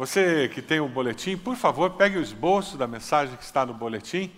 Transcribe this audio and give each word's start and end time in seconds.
Você 0.00 0.48
que 0.54 0.62
tem 0.62 0.78
o 0.78 0.86
boletim, 0.86 1.36
por 1.36 1.56
favor, 1.56 1.90
pegue 1.90 2.18
o 2.18 2.22
esboço 2.22 2.78
da 2.78 2.86
mensagem 2.86 3.36
que 3.36 3.42
está 3.42 3.66
no 3.66 3.74
boletim. 3.74 4.30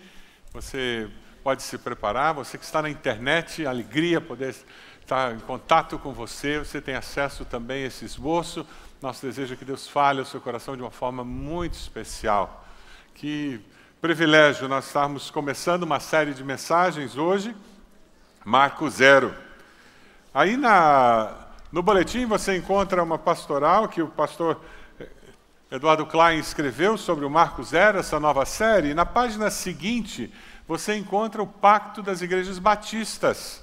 Você 0.54 1.06
pode 1.44 1.62
se 1.62 1.76
preparar. 1.76 2.32
Você 2.32 2.56
que 2.56 2.64
está 2.64 2.80
na 2.80 2.88
internet, 2.88 3.66
alegria 3.66 4.22
poder 4.22 4.56
estar 5.02 5.34
em 5.34 5.38
contato 5.40 5.98
com 5.98 6.14
você. 6.14 6.60
Você 6.60 6.80
tem 6.80 6.94
acesso 6.94 7.44
também 7.44 7.84
a 7.84 7.88
esse 7.88 8.06
esboço. 8.06 8.66
Nosso 9.02 9.26
desejo 9.26 9.52
é 9.52 9.56
que 9.58 9.64
Deus 9.66 9.86
fale 9.86 10.20
ao 10.20 10.24
seu 10.24 10.40
coração 10.40 10.74
de 10.74 10.82
uma 10.82 10.90
forma 10.90 11.22
muito 11.22 11.74
especial. 11.74 12.66
Que 13.14 13.60
privilégio 14.00 14.66
nós 14.66 14.86
estarmos 14.86 15.30
começando 15.30 15.82
uma 15.82 16.00
série 16.00 16.32
de 16.32 16.42
mensagens 16.42 17.18
hoje. 17.18 17.54
Marco 18.46 18.88
Zero. 18.88 19.34
Aí 20.32 20.56
na, 20.56 21.34
no 21.70 21.82
boletim 21.82 22.24
você 22.24 22.56
encontra 22.56 23.02
uma 23.02 23.18
pastoral 23.18 23.88
que 23.88 24.00
o 24.00 24.08
pastor 24.08 24.58
Eduardo 25.70 26.04
Klein 26.04 26.40
escreveu 26.40 26.98
sobre 26.98 27.24
o 27.24 27.30
Marco 27.30 27.62
Zero, 27.62 28.00
essa 28.00 28.18
nova 28.18 28.44
série, 28.44 28.88
e 28.88 28.94
na 28.94 29.06
página 29.06 29.48
seguinte 29.50 30.32
você 30.66 30.96
encontra 30.96 31.40
o 31.40 31.46
Pacto 31.46 32.02
das 32.02 32.20
Igrejas 32.20 32.58
Batistas. 32.58 33.62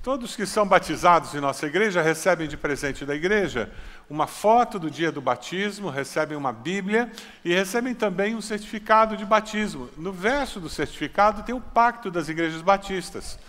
Todos 0.00 0.36
que 0.36 0.46
são 0.46 0.64
batizados 0.64 1.34
em 1.34 1.40
nossa 1.40 1.66
igreja 1.66 2.00
recebem 2.00 2.46
de 2.46 2.56
presente 2.56 3.04
da 3.04 3.16
igreja 3.16 3.72
uma 4.08 4.28
foto 4.28 4.78
do 4.78 4.88
dia 4.88 5.10
do 5.10 5.20
batismo, 5.20 5.90
recebem 5.90 6.36
uma 6.36 6.52
Bíblia 6.52 7.10
e 7.44 7.52
recebem 7.52 7.94
também 7.96 8.36
um 8.36 8.40
certificado 8.40 9.16
de 9.16 9.24
batismo. 9.24 9.90
No 9.96 10.12
verso 10.12 10.60
do 10.60 10.68
certificado 10.68 11.42
tem 11.42 11.54
o 11.54 11.60
Pacto 11.60 12.12
das 12.12 12.28
Igrejas 12.28 12.62
Batistas. 12.62 13.40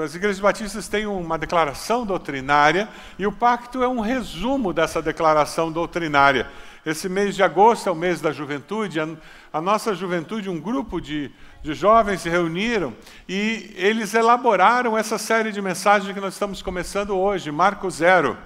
As 0.00 0.14
igrejas 0.14 0.40
batistas 0.40 0.88
têm 0.88 1.04
uma 1.06 1.36
declaração 1.36 2.06
doutrinária 2.06 2.88
e 3.18 3.26
o 3.26 3.32
pacto 3.32 3.82
é 3.82 3.88
um 3.88 4.00
resumo 4.00 4.72
dessa 4.72 5.02
declaração 5.02 5.70
doutrinária. 5.70 6.48
Esse 6.84 7.08
mês 7.08 7.36
de 7.36 7.44
agosto 7.44 7.88
é 7.88 7.92
o 7.92 7.94
mês 7.94 8.20
da 8.20 8.32
juventude. 8.32 8.98
A, 8.98 9.08
a 9.52 9.60
nossa 9.60 9.94
juventude, 9.94 10.50
um 10.50 10.58
grupo 10.58 11.00
de, 11.00 11.30
de 11.62 11.74
jovens 11.74 12.22
se 12.22 12.28
reuniram 12.28 12.92
e 13.28 13.72
eles 13.76 14.14
elaboraram 14.14 14.98
essa 14.98 15.16
série 15.16 15.52
de 15.52 15.62
mensagens 15.62 16.12
que 16.12 16.20
nós 16.20 16.34
estamos 16.34 16.60
começando 16.60 17.16
hoje, 17.16 17.52
Marco 17.52 17.88
Zero. 17.88 18.36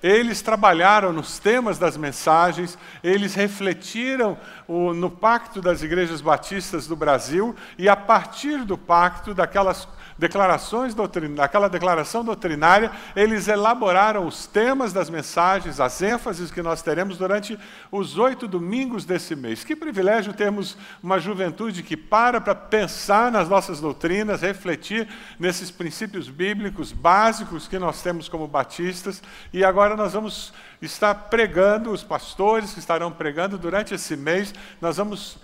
Eles 0.00 0.40
trabalharam 0.40 1.12
nos 1.12 1.40
temas 1.40 1.80
das 1.80 1.96
mensagens, 1.96 2.78
eles 3.02 3.34
refletiram 3.34 4.38
o, 4.68 4.94
no 4.94 5.10
pacto 5.10 5.60
das 5.60 5.82
igrejas 5.82 6.20
batistas 6.20 6.86
do 6.86 6.94
Brasil 6.94 7.56
e, 7.76 7.88
a 7.88 7.96
partir 7.96 8.64
do 8.64 8.78
pacto, 8.78 9.34
daquelas 9.34 9.88
declarações 10.20 10.94
aquela 11.40 11.68
declaração 11.68 12.22
doutrinária, 12.22 12.92
eles 13.16 13.48
elaboraram 13.48 14.26
os 14.26 14.46
temas 14.46 14.92
das 14.92 15.08
mensagens, 15.08 15.80
as 15.80 16.02
ênfases 16.02 16.50
que 16.50 16.60
nós 16.60 16.82
teremos 16.82 17.16
durante 17.16 17.58
os 17.90 18.18
oito 18.18 18.46
domingos 18.46 19.06
desse 19.06 19.34
mês. 19.34 19.64
Que 19.64 19.74
privilégio 19.74 20.34
termos 20.34 20.76
uma 21.02 21.18
juventude 21.18 21.82
que 21.82 21.96
para 21.96 22.38
para 22.40 22.54
pensar 22.54 23.32
nas 23.32 23.48
nossas 23.48 23.80
doutrinas, 23.80 24.42
refletir 24.42 25.08
nesses 25.38 25.70
princípios 25.70 26.28
bíblicos 26.28 26.92
básicos 26.92 27.66
que 27.66 27.78
nós 27.78 28.02
temos 28.02 28.28
como 28.28 28.46
batistas. 28.46 29.22
E 29.52 29.64
agora 29.64 29.96
nós 29.96 30.12
vamos 30.12 30.52
estar 30.82 31.14
pregando, 31.14 31.90
os 31.90 32.04
pastores 32.04 32.74
que 32.74 32.78
estarão 32.78 33.10
pregando 33.10 33.56
durante 33.56 33.94
esse 33.94 34.16
mês, 34.16 34.54
nós 34.82 34.98
vamos 34.98 35.38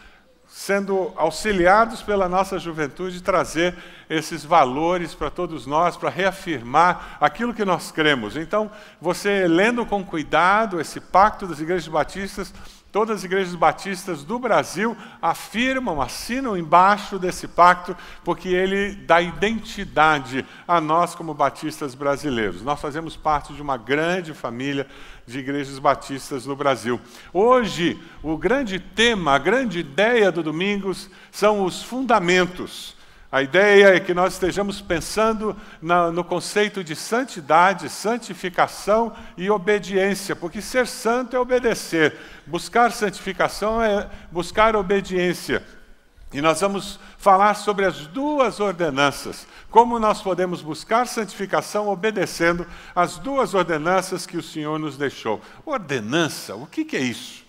sendo 0.49 1.13
auxiliados 1.17 2.03
pela 2.03 2.29
nossa 2.29 2.59
juventude, 2.59 3.23
trazer 3.23 3.77
esses 4.09 4.45
valores 4.45 5.15
para 5.15 5.31
todos 5.31 5.67
nós, 5.67 5.97
para 5.97 6.09
reafirmar 6.09 7.17
aquilo 7.21 7.53
que 7.53 7.65
nós 7.65 7.91
cremos. 7.91 8.37
Então, 8.37 8.71
você 9.01 9.49
lendo 9.49 9.85
com 9.85 10.05
cuidado 10.05 10.81
esse 10.81 11.01
pacto 11.01 11.47
das 11.47 11.61
igrejas 11.61 11.89
batistas, 11.89 12.55
Todas 12.97 13.19
as 13.19 13.25
igrejas 13.25 13.55
batistas 13.55 14.25
do 14.25 14.39
Brasil 14.39 14.97
afirmam, 15.21 16.01
assinam 16.01 16.57
embaixo 16.57 17.19
desse 17.19 17.47
pacto, 17.47 17.95
porque 18.25 18.49
ele 18.49 18.95
dá 18.95 19.21
identidade 19.21 20.47
a 20.67 20.81
nós 20.81 21.15
como 21.15 21.35
batistas 21.35 21.95
brasileiros. 21.95 22.63
Nós 22.63 22.81
fazemos 22.81 23.15
parte 23.15 23.53
de 23.53 23.61
uma 23.61 23.77
grande 23.77 24.33
família 24.33 24.87
de 25.27 25.41
igrejas 25.41 25.79
batistas 25.79 26.47
no 26.47 26.57
Brasil. 26.57 26.99
Hoje, 27.35 28.01
o 28.23 28.35
grande 28.39 28.81
tema, 28.81 29.35
a 29.35 29.39
grande 29.39 29.81
ideia 29.81 30.33
do 30.33 30.43
Domingos 30.43 31.11
são 31.31 31.67
os 31.67 31.83
fundamentos 31.83 32.96
a 33.31 33.43
ideia 33.43 33.97
é 33.97 34.01
que 34.01 34.15
nós 34.15 34.35
estejamos 34.35 34.81
pensando 34.81 35.57
na, 35.83 36.13
no 36.13 36.23
conceito 36.23 36.85
de 36.85 36.95
santidade, 36.95 37.89
santificação 37.89 39.13
e 39.37 39.51
obediência, 39.51 40.37
porque 40.37 40.63
ser 40.63 40.87
santo 40.87 41.35
é 41.35 41.41
obedecer, 41.41 42.17
buscar 42.47 42.93
santificação 42.93 43.83
é 43.83 44.09
buscar 44.31 44.77
obediência. 44.77 45.63
E 46.33 46.41
nós 46.41 46.61
vamos 46.61 47.01
falar 47.19 47.55
sobre 47.55 47.85
as 47.85 48.07
duas 48.09 48.61
ordenanças, 48.61 49.47
como 49.71 49.99
nós 49.99 50.21
podemos 50.23 50.61
buscar 50.63 51.07
santificação 51.07 51.89
obedecendo 51.89 52.67
as 52.95 53.19
duas 53.19 53.55
ordenanças 53.55 54.27
que 54.27 54.37
o 54.37 54.43
Senhor 54.43 54.79
nos 54.79 54.97
deixou. 54.97 55.41
Ordenança, 55.65 56.55
o 56.55 56.67
que, 56.67 56.85
que 56.85 56.97
é 56.97 57.01
isso? 57.01 57.46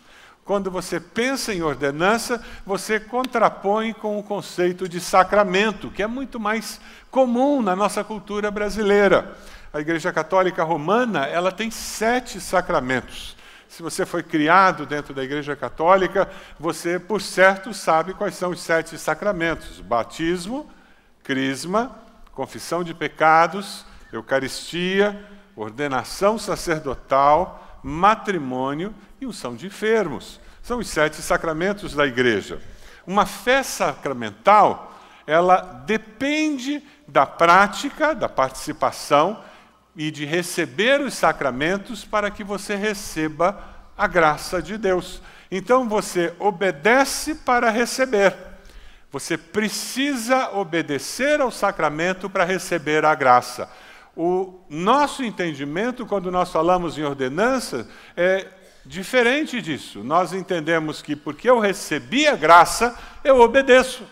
Quando 0.48 0.72
você 0.72 0.98
pensa 0.98 1.54
em 1.54 1.62
ordenança, 1.62 2.42
você 2.66 3.02
contrapõe 3.02 3.92
com 3.92 4.18
o 4.18 4.24
conceito 4.24 4.88
de 4.88 5.02
sacramento, 5.02 5.92
que 5.92 6.02
é 6.02 6.08
muito 6.08 6.40
mais 6.40 6.80
comum 7.12 7.62
na 7.62 7.76
nossa 7.76 8.02
cultura 8.02 8.50
brasileira. 8.50 9.36
A 9.74 9.82
Igreja 9.82 10.14
Católica 10.14 10.64
Romana, 10.64 11.26
ela 11.26 11.52
tem 11.52 11.70
sete 11.70 12.40
sacramentos. 12.40 13.36
Se 13.68 13.84
você 13.84 14.06
foi 14.06 14.24
criado 14.24 14.86
dentro 14.86 15.14
da 15.14 15.22
Igreja 15.22 15.54
Católica, 15.54 16.30
você, 16.58 16.98
por 16.98 17.22
certo, 17.22 17.74
sabe 17.74 18.14
quais 18.14 18.36
são 18.36 18.52
os 18.52 18.62
sete 18.62 18.98
sacramentos: 18.98 19.82
batismo, 19.82 20.66
crisma, 21.26 21.92
confissão 22.32 22.86
de 22.86 22.94
pecados, 22.94 23.86
Eucaristia, 24.14 25.22
ordenação 25.58 26.40
sacerdotal, 26.40 27.67
matrimônio 27.84 28.94
e 29.20 29.26
unção 29.26 29.56
de 29.56 29.68
enfermos. 29.68 30.40
São 30.62 30.80
os 30.80 30.88
sete 30.88 31.18
sacramentos 31.18 31.94
da 31.94 32.06
igreja. 32.06 32.62
Uma 33.06 33.26
fé 33.26 33.64
sacramental, 33.64 35.00
ela 35.26 35.62
depende 35.86 36.84
da 37.08 37.26
prática, 37.26 38.14
da 38.14 38.28
participação 38.28 39.42
e 39.96 40.12
de 40.12 40.26
receber 40.26 41.02
os 41.02 41.14
sacramentos 41.14 42.04
para 42.04 42.30
que 42.30 42.44
você 42.44 42.76
receba 42.76 43.58
a 43.98 44.08
graça 44.08 44.62
de 44.62 44.78
Deus. 44.78 45.22
Então 45.50 45.88
você 45.88 46.34
obedece 46.38 47.34
para 47.34 47.70
receber. 47.70 48.36
Você 49.12 49.38
precisa 49.38 50.52
obedecer 50.52 51.40
ao 51.40 51.50
sacramento 51.50 52.30
para 52.30 52.44
receber 52.44 53.06
a 53.06 53.16
graça. 53.16 53.70
O 54.18 54.66
nosso 54.68 55.24
entendimento, 55.24 56.06
quando 56.06 56.32
nós 56.32 56.52
falamos 56.52 56.98
em 56.98 57.04
ordenança, 57.04 57.88
é 58.16 58.48
Diferente 58.88 59.62
disso, 59.62 60.02
nós 60.02 60.32
entendemos 60.32 61.02
que 61.02 61.14
porque 61.14 61.50
eu 61.50 61.60
recebi 61.60 62.26
a 62.26 62.38
graça, 62.38 62.98
eu 63.22 63.42
obedeço. 63.42 64.08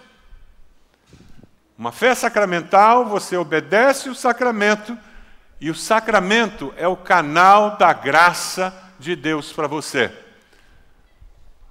Uma 1.77 1.93
fé 1.93 2.13
sacramental, 2.13 3.05
você 3.05 3.37
obedece 3.37 4.09
o 4.09 4.15
sacramento, 4.15 4.97
e 5.61 5.69
o 5.69 5.75
sacramento 5.75 6.73
é 6.75 6.85
o 6.85 6.97
canal 6.97 7.77
da 7.77 7.93
graça 7.93 8.73
de 8.99 9.15
Deus 9.15 9.53
para 9.53 9.65
você. 9.65 10.11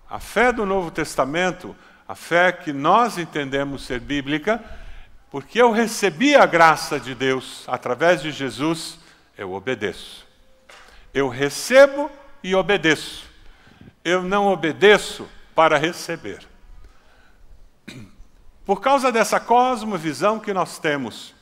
A 0.09 0.19
fé 0.19 0.51
do 0.51 0.65
Novo 0.65 0.91
Testamento, 0.91 1.77
a 2.09 2.15
fé 2.15 2.53
que 2.53 2.73
nós 2.73 3.19
entendemos 3.19 3.85
ser 3.85 4.01
bíblica, 4.01 4.65
porque 5.35 5.61
eu 5.61 5.73
recebi 5.73 6.37
a 6.37 6.47
graça 6.47 7.01
de 7.01 7.13
Deus 7.13 7.65
através 7.67 8.23
de 8.23 8.31
Jesus, 8.31 9.01
eu 9.37 9.53
obedeço. 9.53 10.25
Eu 11.13 11.29
recebo 11.29 12.09
e 12.41 12.55
obedeço. 12.55 13.29
Eu 14.05 14.23
não 14.23 14.47
obedeço 14.47 15.29
para 15.53 15.77
receber. 15.77 16.47
Por 18.65 18.81
causa 18.81 19.11
dessa 19.11 19.41
cosmovisão 19.41 20.39
que 20.39 20.55
nós 20.55 20.79
temos 20.79 21.35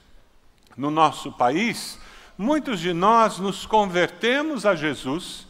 no 0.75 0.91
nosso 0.91 1.31
país, 1.31 1.99
muitos 2.39 2.81
de 2.81 2.94
nós 2.94 3.39
nos 3.39 3.67
convertemos 3.67 4.65
a 4.65 4.75
Jesus, 4.75 5.47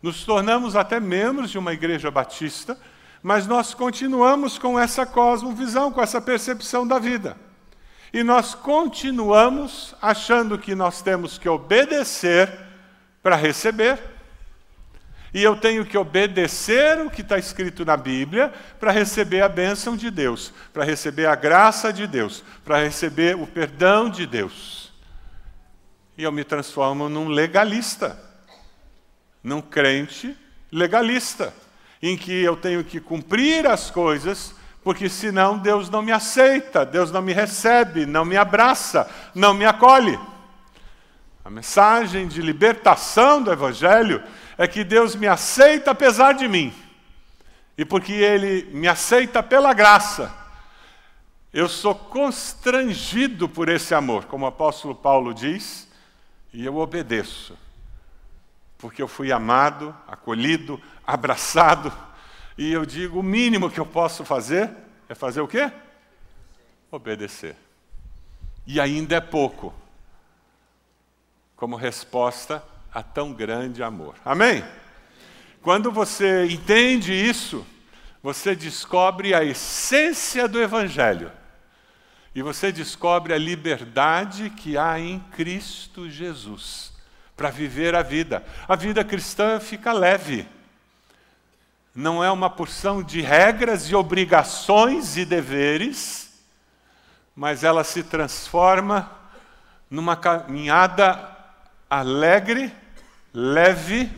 nos 0.00 0.22
tornamos 0.22 0.76
até 0.76 1.00
membros 1.00 1.50
de 1.50 1.58
uma 1.58 1.72
igreja 1.72 2.08
batista, 2.08 2.78
mas 3.20 3.48
nós 3.48 3.74
continuamos 3.74 4.58
com 4.58 4.78
essa 4.78 5.04
cosmovisão, 5.04 5.90
com 5.90 6.00
essa 6.00 6.20
percepção 6.20 6.86
da 6.86 6.96
vida. 6.96 7.49
E 8.12 8.22
nós 8.22 8.54
continuamos 8.54 9.94
achando 10.02 10.58
que 10.58 10.74
nós 10.74 11.00
temos 11.00 11.38
que 11.38 11.48
obedecer 11.48 12.50
para 13.22 13.36
receber. 13.36 13.98
E 15.32 15.42
eu 15.42 15.56
tenho 15.56 15.86
que 15.86 15.96
obedecer 15.96 16.98
o 17.00 17.08
que 17.08 17.20
está 17.20 17.38
escrito 17.38 17.84
na 17.84 17.96
Bíblia 17.96 18.52
para 18.80 18.90
receber 18.90 19.42
a 19.42 19.48
bênção 19.48 19.96
de 19.96 20.10
Deus, 20.10 20.52
para 20.72 20.84
receber 20.84 21.26
a 21.26 21.36
graça 21.36 21.92
de 21.92 22.06
Deus, 22.06 22.42
para 22.64 22.82
receber 22.82 23.36
o 23.36 23.46
perdão 23.46 24.10
de 24.10 24.26
Deus. 24.26 24.92
E 26.18 26.24
eu 26.24 26.32
me 26.32 26.42
transformo 26.42 27.08
num 27.08 27.28
legalista, 27.28 28.18
num 29.42 29.60
crente 29.60 30.36
legalista. 30.70 31.54
em 32.02 32.16
que 32.16 32.32
eu 32.32 32.56
tenho 32.56 32.82
que 32.82 32.98
cumprir 32.98 33.66
as 33.66 33.90
coisas, 33.90 34.54
porque 34.82 35.08
senão 35.08 35.58
Deus 35.58 35.90
não 35.90 36.02
me 36.02 36.12
aceita, 36.12 36.86
Deus 36.86 37.10
não 37.10 37.20
me 37.20 37.32
recebe, 37.32 38.06
não 38.06 38.24
me 38.24 38.36
abraça, 38.36 39.08
não 39.34 39.52
me 39.52 39.64
acolhe. 39.64 40.18
A 41.44 41.50
mensagem 41.50 42.26
de 42.26 42.40
libertação 42.40 43.42
do 43.42 43.52
Evangelho 43.52 44.22
é 44.56 44.66
que 44.66 44.84
Deus 44.84 45.14
me 45.14 45.26
aceita 45.26 45.90
apesar 45.90 46.32
de 46.32 46.48
mim. 46.48 46.72
E 47.76 47.84
porque 47.84 48.12
Ele 48.12 48.68
me 48.72 48.88
aceita 48.88 49.42
pela 49.42 49.72
graça, 49.72 50.34
eu 51.52 51.68
sou 51.68 51.94
constrangido 51.94 53.48
por 53.48 53.68
esse 53.68 53.94
amor, 53.94 54.26
como 54.26 54.44
o 54.44 54.48
apóstolo 54.48 54.94
Paulo 54.94 55.34
diz, 55.34 55.88
e 56.52 56.64
eu 56.64 56.76
obedeço. 56.76 57.58
Porque 58.78 59.02
eu 59.02 59.08
fui 59.08 59.32
amado, 59.32 59.94
acolhido, 60.06 60.80
abraçado, 61.06 61.92
e 62.60 62.72
eu 62.72 62.84
digo: 62.84 63.20
o 63.20 63.22
mínimo 63.22 63.70
que 63.70 63.80
eu 63.80 63.86
posso 63.86 64.22
fazer 64.22 64.70
é 65.08 65.14
fazer 65.14 65.40
o 65.40 65.48
quê? 65.48 65.72
Obedecer. 66.90 67.56
E 68.66 68.78
ainda 68.78 69.16
é 69.16 69.20
pouco, 69.20 69.72
como 71.56 71.74
resposta 71.74 72.62
a 72.92 73.02
tão 73.02 73.32
grande 73.32 73.82
amor. 73.82 74.14
Amém? 74.22 74.62
Quando 75.62 75.90
você 75.90 76.44
entende 76.48 77.14
isso, 77.14 77.66
você 78.22 78.54
descobre 78.54 79.34
a 79.34 79.42
essência 79.42 80.46
do 80.46 80.60
Evangelho. 80.60 81.32
E 82.34 82.42
você 82.42 82.70
descobre 82.70 83.32
a 83.32 83.38
liberdade 83.38 84.50
que 84.50 84.76
há 84.76 85.00
em 85.00 85.18
Cristo 85.32 86.10
Jesus 86.10 86.92
para 87.34 87.48
viver 87.48 87.94
a 87.94 88.02
vida. 88.02 88.44
A 88.68 88.76
vida 88.76 89.02
cristã 89.02 89.58
fica 89.58 89.94
leve. 89.94 90.46
Não 91.94 92.22
é 92.22 92.30
uma 92.30 92.48
porção 92.48 93.02
de 93.02 93.20
regras 93.20 93.90
e 93.90 93.94
obrigações 93.94 95.16
e 95.16 95.24
deveres, 95.24 96.30
mas 97.34 97.64
ela 97.64 97.82
se 97.82 98.02
transforma 98.02 99.10
numa 99.90 100.16
caminhada 100.16 101.36
alegre, 101.88 102.72
leve 103.34 104.10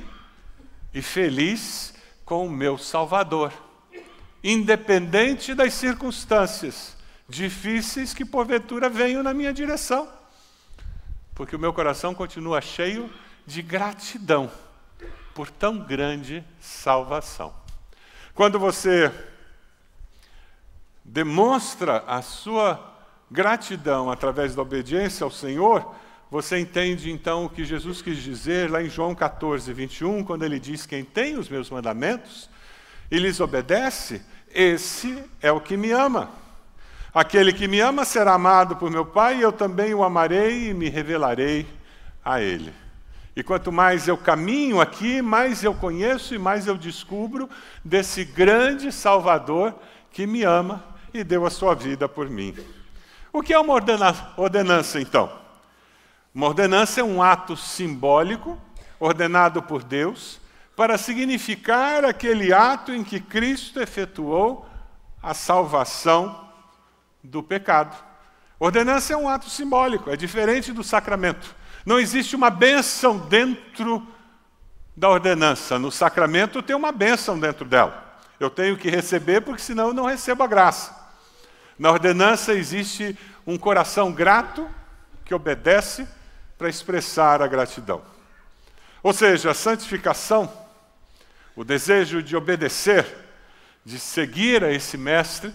e 0.92 1.00
feliz 1.00 1.94
com 2.24 2.46
o 2.46 2.50
meu 2.50 2.76
Salvador, 2.76 3.52
independente 4.44 5.54
das 5.54 5.72
circunstâncias 5.72 6.96
difíceis 7.26 8.12
que 8.12 8.24
porventura 8.24 8.90
venham 8.90 9.22
na 9.22 9.32
minha 9.32 9.52
direção. 9.52 10.06
Porque 11.34 11.56
o 11.56 11.58
meu 11.58 11.72
coração 11.72 12.14
continua 12.14 12.60
cheio 12.60 13.10
de 13.46 13.62
gratidão 13.62 14.50
por 15.34 15.50
tão 15.50 15.78
grande 15.78 16.44
salvação. 16.60 17.61
Quando 18.34 18.58
você 18.58 19.12
demonstra 21.05 22.02
a 22.06 22.23
sua 22.23 22.81
gratidão 23.31 24.11
através 24.11 24.55
da 24.55 24.62
obediência 24.62 25.23
ao 25.23 25.31
Senhor, 25.31 25.94
você 26.31 26.58
entende 26.58 27.11
então 27.11 27.44
o 27.44 27.50
que 27.50 27.62
Jesus 27.62 28.00
quis 28.00 28.17
dizer 28.17 28.70
lá 28.70 28.82
em 28.82 28.88
João 28.88 29.14
14, 29.14 29.70
21, 29.70 30.25
quando 30.25 30.44
ele 30.44 30.58
diz: 30.58 30.87
Quem 30.87 31.05
tem 31.05 31.37
os 31.37 31.50
meus 31.50 31.69
mandamentos 31.69 32.49
e 33.11 33.19
lhes 33.19 33.38
obedece, 33.38 34.23
esse 34.50 35.23
é 35.43 35.52
o 35.52 35.61
que 35.61 35.76
me 35.76 35.93
ama. 35.93 36.31
Aquele 37.12 37.52
que 37.52 37.69
me 37.69 37.81
ama 37.81 38.06
será 38.06 38.32
amado 38.32 38.76
por 38.76 38.90
meu 38.90 39.05
Pai, 39.05 39.37
e 39.37 39.43
eu 39.43 39.52
também 39.52 39.93
o 39.93 40.02
amarei 40.02 40.70
e 40.70 40.75
me 40.75 40.88
revelarei 40.88 41.67
a 42.25 42.40
ele. 42.40 42.73
E 43.34 43.43
quanto 43.43 43.73
mais 43.73 44.08
eu 44.08 44.17
caminho 44.17 44.81
aqui, 44.81 45.23
mais 45.23 45.64
eu 45.64 45.75
conheço 45.75 46.34
e 46.34 46.38
mais 46.38 46.67
eu 46.67 46.76
descubro 46.76 47.49
desse 47.84 48.25
grande 48.25 48.93
Salvador 48.93 49.75
que 50.11 50.26
me 50.26 50.43
ama 50.43 50.84
e 51.14 51.25
deu 51.25 51.46
a 51.46 51.50
sua 51.50 51.75
vida 51.75 52.08
por 52.08 52.29
mim. 52.29 52.55
O 53.32 53.43
que 53.43 53.55
é 53.55 53.58
uma 53.58 53.73
ordenança, 54.37 55.00
então? 55.00 55.32
Uma 56.34 56.49
ordenança 56.49 57.00
é 57.00 57.05
um 57.05 57.23
ato 57.23 57.56
simbólico 57.56 58.61
ordenado 59.00 59.62
por 59.62 59.82
Deus 59.82 60.38
para 60.76 60.99
significar 60.99 62.05
aquele 62.05 62.52
ato 62.52 62.93
em 62.93 63.02
que 63.02 63.19
Cristo 63.19 63.81
efetuou 63.81 64.67
a 65.23 65.32
salvação 65.32 66.49
do 67.23 67.43
pecado. 67.43 67.96
Ordenança 68.58 69.14
é 69.14 69.17
um 69.17 69.29
ato 69.29 69.49
simbólico, 69.49 70.11
é 70.11 70.17
diferente 70.17 70.73
do 70.73 70.84
sacramento. 70.84 71.55
Não 71.84 71.99
existe 71.99 72.37
uma 72.37 72.50
bênção 72.50 73.19
dentro 73.19 74.06
da 74.96 75.08
ordenança. 75.08 75.79
No 75.79 75.90
sacramento 75.90 76.62
tem 76.62 76.76
uma 76.76 76.93
bênção 76.93 77.38
dentro 77.38 77.64
dela. 77.64 78.20
Eu 78.38 78.50
tenho 78.50 78.76
que 78.76 78.90
receber, 78.90 79.40
porque 79.40 79.62
senão 79.62 79.88
eu 79.88 79.94
não 79.94 80.06
recebo 80.06 80.43
a 80.43 80.46
graça. 80.46 80.94
Na 81.79 81.90
ordenança 81.90 82.52
existe 82.52 83.19
um 83.46 83.56
coração 83.58 84.12
grato 84.12 84.69
que 85.25 85.34
obedece 85.34 86.06
para 86.58 86.69
expressar 86.69 87.43
a 87.43 87.46
gratidão. 87.46 88.02
Ou 89.02 89.12
seja, 89.12 89.50
a 89.50 89.55
santificação, 89.55 90.52
o 91.56 91.64
desejo 91.64 92.23
de 92.23 92.37
obedecer, 92.37 93.05
de 93.84 93.99
seguir 93.99 94.62
a 94.62 94.70
esse 94.70 94.96
mestre, 94.96 95.52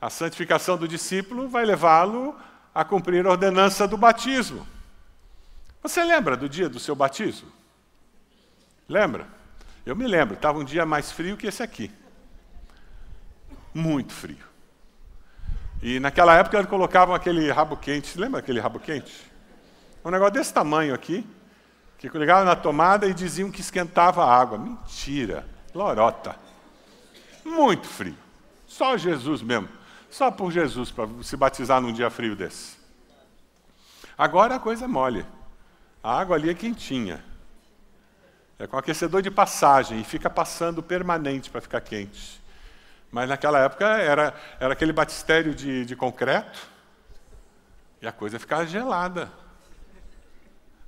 a 0.00 0.08
santificação 0.08 0.78
do 0.78 0.88
discípulo 0.88 1.48
vai 1.48 1.64
levá-lo 1.64 2.34
a 2.74 2.84
cumprir 2.84 3.26
a 3.26 3.30
ordenança 3.30 3.86
do 3.86 3.96
batismo. 3.96 4.66
Você 5.82 6.02
lembra 6.02 6.36
do 6.36 6.48
dia 6.48 6.68
do 6.68 6.78
seu 6.78 6.94
batismo? 6.94 7.50
Lembra? 8.88 9.26
Eu 9.84 9.94
me 9.94 10.06
lembro, 10.06 10.34
estava 10.34 10.58
um 10.58 10.64
dia 10.64 10.84
mais 10.84 11.12
frio 11.12 11.36
que 11.36 11.46
esse 11.46 11.62
aqui. 11.62 11.90
Muito 13.72 14.12
frio. 14.12 14.44
E 15.82 16.00
naquela 16.00 16.34
época 16.34 16.56
eles 16.56 16.68
colocavam 16.68 17.14
aquele 17.14 17.50
rabo 17.50 17.76
quente, 17.76 18.18
lembra 18.18 18.40
aquele 18.40 18.58
rabo 18.58 18.80
quente? 18.80 19.30
Um 20.04 20.10
negócio 20.10 20.34
desse 20.34 20.52
tamanho 20.52 20.94
aqui, 20.94 21.26
que 21.98 22.08
ligavam 22.08 22.44
na 22.44 22.56
tomada 22.56 23.06
e 23.06 23.14
diziam 23.14 23.50
que 23.50 23.60
esquentava 23.60 24.24
a 24.24 24.34
água. 24.34 24.58
Mentira, 24.58 25.46
lorota. 25.74 26.36
Muito 27.44 27.86
frio. 27.86 28.16
Só 28.66 28.96
Jesus 28.96 29.42
mesmo 29.42 29.68
só 30.10 30.30
por 30.30 30.50
Jesus 30.50 30.90
para 30.90 31.08
se 31.22 31.36
batizar 31.36 31.80
num 31.80 31.92
dia 31.92 32.10
frio 32.10 32.34
desse. 32.34 32.78
Agora 34.16 34.54
a 34.54 34.58
coisa 34.58 34.86
é 34.86 34.88
mole. 34.88 35.26
A 36.06 36.20
água 36.20 36.36
ali 36.36 36.48
é 36.48 36.54
quentinha. 36.54 37.20
É 38.60 38.66
com 38.68 38.78
aquecedor 38.78 39.22
de 39.22 39.28
passagem 39.28 40.00
e 40.00 40.04
fica 40.04 40.30
passando 40.30 40.80
permanente 40.80 41.50
para 41.50 41.60
ficar 41.60 41.80
quente. 41.80 42.40
Mas 43.10 43.28
naquela 43.28 43.58
época 43.58 43.84
era, 43.84 44.32
era 44.60 44.72
aquele 44.72 44.92
batistério 44.92 45.52
de, 45.52 45.84
de 45.84 45.96
concreto 45.96 46.70
e 48.00 48.06
a 48.06 48.12
coisa 48.12 48.38
ficava 48.38 48.64
gelada. 48.64 49.32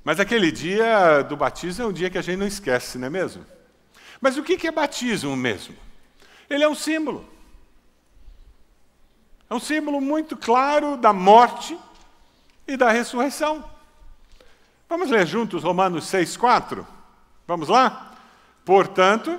Mas 0.05 0.21
aquele 0.21 0.53
dia 0.53 1.23
do 1.23 1.37
batismo 1.37 1.83
é 1.83 1.89
um 1.89 1.93
dia 1.93 2.11
que 2.11 2.19
a 2.19 2.23
gente 2.23 2.39
não 2.39 2.47
esquece, 2.47 2.97
não 2.97 3.09
é 3.09 3.11
mesmo? 3.11 3.45
Mas 4.21 4.37
o 4.37 4.45
que 4.45 4.69
é 4.69 4.71
batismo 4.71 5.35
mesmo? 5.37 5.75
Ele 6.49 6.63
é 6.63 6.69
um 6.69 6.77
símbolo. 6.77 7.29
É 9.51 9.55
um 9.55 9.59
símbolo 9.59 10.01
muito 10.01 10.37
claro 10.37 10.97
da 10.97 11.13
morte 11.13 11.77
e 12.69 12.77
da 12.77 12.93
ressurreição. 12.93 13.78
Vamos 14.89 15.11
ler 15.11 15.27
juntos 15.27 15.65
Romanos 15.65 16.07
6,4? 16.07 16.83
Vamos 17.47 17.69
lá? 17.69 18.15
Portanto, 18.65 19.39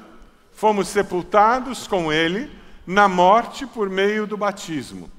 fomos 0.53 0.88
sepultados 0.88 1.88
com 1.88 2.13
ele 2.13 2.51
na 2.86 3.08
morte 3.08 3.65
por 3.65 3.89
meio 3.89 4.27
do 4.27 4.38
batismo, 4.38 5.10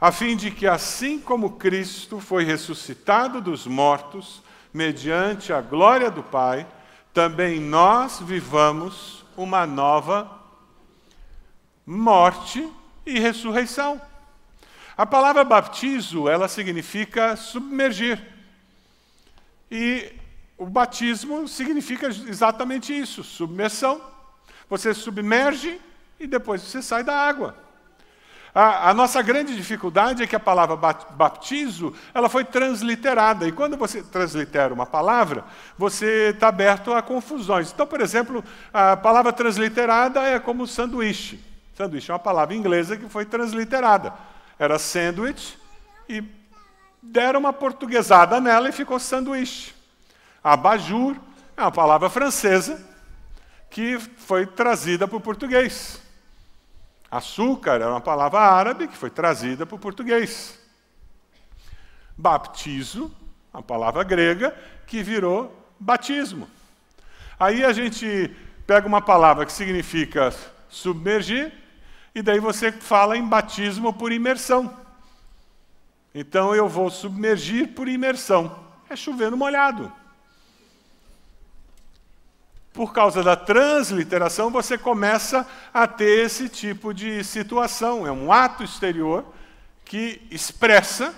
a 0.00 0.10
fim 0.10 0.36
de 0.36 0.50
que, 0.50 0.66
assim 0.66 1.20
como 1.20 1.52
Cristo 1.52 2.18
foi 2.18 2.44
ressuscitado 2.44 3.40
dos 3.40 3.66
mortos, 3.66 4.42
mediante 4.74 5.52
a 5.52 5.60
glória 5.60 6.10
do 6.10 6.22
Pai, 6.22 6.66
também 7.14 7.60
nós 7.60 8.20
vivamos 8.20 9.24
uma 9.36 9.66
nova 9.66 10.30
morte 11.86 12.68
e 13.06 13.20
ressurreição. 13.20 14.00
A 14.96 15.06
palavra 15.06 15.44
baptizo, 15.44 16.28
ela 16.28 16.48
significa 16.48 17.36
submergir. 17.36 18.35
E 19.70 20.12
o 20.56 20.66
batismo 20.66 21.46
significa 21.46 22.08
exatamente 22.08 22.96
isso, 22.96 23.22
submersão. 23.22 24.00
Você 24.68 24.94
submerge 24.94 25.80
e 26.18 26.26
depois 26.26 26.62
você 26.62 26.82
sai 26.82 27.04
da 27.04 27.14
água. 27.14 27.56
A, 28.54 28.90
a, 28.90 28.94
nossa 28.94 29.20
grande 29.20 29.54
dificuldade 29.54 30.22
é 30.22 30.26
que 30.26 30.34
a 30.34 30.40
palavra 30.40 30.76
baptizo 31.10 31.92
ela 32.14 32.28
foi 32.28 32.42
transliterada. 32.42 33.46
E 33.46 33.52
quando 33.52 33.76
você 33.76 34.02
translitera 34.02 34.72
uma 34.72 34.86
palavra, 34.86 35.44
você 35.76 36.30
está 36.30 36.48
aberto 36.48 36.94
a 36.94 37.02
confusões. 37.02 37.70
Então, 37.70 37.86
por 37.86 38.00
exemplo, 38.00 38.42
a 38.72 38.96
palavra 38.96 39.30
transliterada 39.30 40.22
é 40.22 40.38
como 40.40 40.66
sanduíche. 40.66 41.38
Sanduíche 41.76 42.10
é 42.10 42.14
uma 42.14 42.18
palavra 42.18 42.54
inglesa 42.54 42.96
que 42.96 43.08
foi 43.10 43.26
transliterada 43.26 44.14
era 44.58 44.78
sandwich, 44.78 45.58
e 46.08 46.22
deram 47.10 47.40
uma 47.40 47.52
portuguesada 47.52 48.40
nela 48.40 48.68
e 48.68 48.72
ficou 48.72 48.98
sanduíche. 48.98 49.74
Abajur 50.42 51.16
é 51.56 51.62
uma 51.62 51.72
palavra 51.72 52.08
francesa 52.08 52.84
que 53.70 53.98
foi 53.98 54.46
trazida 54.46 55.08
para 55.08 55.16
o 55.16 55.20
português. 55.20 56.00
Açúcar 57.10 57.76
era 57.76 57.90
uma 57.90 58.00
palavra 58.00 58.40
árabe 58.40 58.88
que 58.88 58.96
foi 58.96 59.10
trazida 59.10 59.64
para 59.64 59.76
o 59.76 59.78
português. 59.78 60.58
Baptizo, 62.16 63.14
uma 63.52 63.62
palavra 63.62 64.02
grega 64.02 64.56
que 64.86 65.02
virou 65.02 65.54
batismo. 65.78 66.48
Aí 67.38 67.64
a 67.64 67.72
gente 67.72 68.34
pega 68.66 68.86
uma 68.86 69.00
palavra 69.00 69.44
que 69.44 69.52
significa 69.52 70.34
submergir, 70.68 71.52
e 72.14 72.22
daí 72.22 72.40
você 72.40 72.72
fala 72.72 73.16
em 73.16 73.26
batismo 73.26 73.92
por 73.92 74.10
imersão. 74.10 74.85
Então 76.18 76.54
eu 76.54 76.66
vou 76.66 76.88
submergir 76.88 77.74
por 77.74 77.86
imersão. 77.86 78.58
É 78.88 78.96
chovendo 78.96 79.36
molhado. 79.36 79.92
Por 82.72 82.90
causa 82.90 83.22
da 83.22 83.36
transliteração, 83.36 84.50
você 84.50 84.78
começa 84.78 85.46
a 85.74 85.86
ter 85.86 86.24
esse 86.24 86.48
tipo 86.48 86.94
de 86.94 87.22
situação. 87.22 88.06
É 88.06 88.10
um 88.10 88.32
ato 88.32 88.64
exterior 88.64 89.26
que 89.84 90.26
expressa 90.30 91.14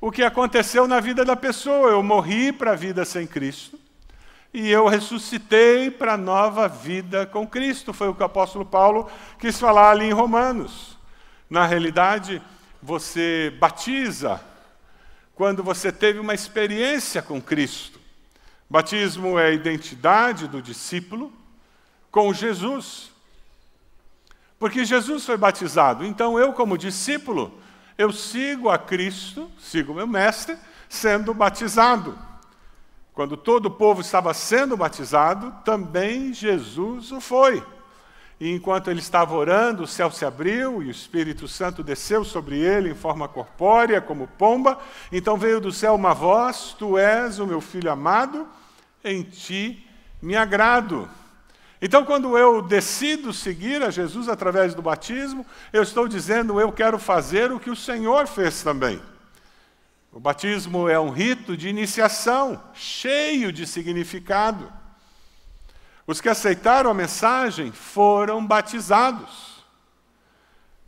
o 0.00 0.12
que 0.12 0.22
aconteceu 0.22 0.86
na 0.86 1.00
vida 1.00 1.24
da 1.24 1.34
pessoa. 1.34 1.90
Eu 1.90 2.00
morri 2.00 2.52
para 2.52 2.72
a 2.72 2.76
vida 2.76 3.04
sem 3.04 3.26
Cristo 3.26 3.76
e 4.54 4.70
eu 4.70 4.86
ressuscitei 4.86 5.90
para 5.90 6.12
a 6.12 6.16
nova 6.16 6.68
vida 6.68 7.26
com 7.26 7.44
Cristo. 7.44 7.92
Foi 7.92 8.06
o 8.06 8.14
que 8.14 8.22
o 8.22 8.26
apóstolo 8.26 8.64
Paulo 8.64 9.10
quis 9.36 9.58
falar 9.58 9.90
ali 9.90 10.04
em 10.04 10.12
Romanos. 10.12 10.96
Na 11.50 11.66
realidade, 11.66 12.40
você 12.86 13.52
batiza 13.58 14.40
quando 15.34 15.60
você 15.60 15.90
teve 15.90 16.20
uma 16.20 16.32
experiência 16.32 17.20
com 17.20 17.42
Cristo. 17.42 17.98
Batismo 18.70 19.36
é 19.40 19.46
a 19.46 19.50
identidade 19.50 20.46
do 20.46 20.62
discípulo 20.62 21.32
com 22.12 22.32
Jesus. 22.32 23.10
Porque 24.56 24.84
Jesus 24.84 25.26
foi 25.26 25.36
batizado. 25.36 26.06
Então 26.06 26.38
eu, 26.38 26.52
como 26.52 26.78
discípulo, 26.78 27.58
eu 27.98 28.12
sigo 28.12 28.70
a 28.70 28.78
Cristo, 28.78 29.50
sigo 29.58 29.92
meu 29.92 30.06
mestre, 30.06 30.56
sendo 30.88 31.34
batizado. 31.34 32.16
Quando 33.12 33.36
todo 33.36 33.66
o 33.66 33.70
povo 33.70 34.00
estava 34.00 34.32
sendo 34.32 34.76
batizado, 34.76 35.52
também 35.64 36.32
Jesus 36.32 37.10
o 37.10 37.20
foi. 37.20 37.66
E 38.38 38.52
enquanto 38.52 38.90
ele 38.90 39.00
estava 39.00 39.34
orando, 39.34 39.84
o 39.84 39.86
céu 39.86 40.10
se 40.10 40.24
abriu 40.24 40.82
e 40.82 40.88
o 40.88 40.90
Espírito 40.90 41.48
Santo 41.48 41.82
desceu 41.82 42.22
sobre 42.22 42.58
ele 42.58 42.90
em 42.90 42.94
forma 42.94 43.26
corpórea, 43.26 44.00
como 44.00 44.26
pomba. 44.26 44.78
Então 45.10 45.38
veio 45.38 45.60
do 45.60 45.72
céu 45.72 45.94
uma 45.94 46.12
voz: 46.12 46.74
Tu 46.78 46.98
és 46.98 47.38
o 47.38 47.46
meu 47.46 47.62
filho 47.62 47.90
amado, 47.90 48.46
em 49.02 49.22
ti 49.22 49.88
me 50.20 50.36
agrado. 50.36 51.08
Então, 51.80 52.04
quando 52.04 52.36
eu 52.36 52.62
decido 52.62 53.32
seguir 53.32 53.82
a 53.82 53.90
Jesus 53.90 54.28
através 54.28 54.74
do 54.74 54.82
batismo, 54.82 55.46
eu 55.72 55.82
estou 55.82 56.08
dizendo: 56.08 56.60
Eu 56.60 56.72
quero 56.72 56.98
fazer 56.98 57.52
o 57.52 57.60
que 57.60 57.70
o 57.70 57.76
Senhor 57.76 58.26
fez 58.26 58.62
também. 58.62 59.00
O 60.12 60.20
batismo 60.20 60.88
é 60.88 60.98
um 60.98 61.10
rito 61.10 61.56
de 61.56 61.68
iniciação, 61.68 62.62
cheio 62.72 63.52
de 63.52 63.66
significado. 63.66 64.72
Os 66.06 66.20
que 66.20 66.28
aceitaram 66.28 66.90
a 66.90 66.94
mensagem 66.94 67.72
foram 67.72 68.46
batizados. 68.46 69.56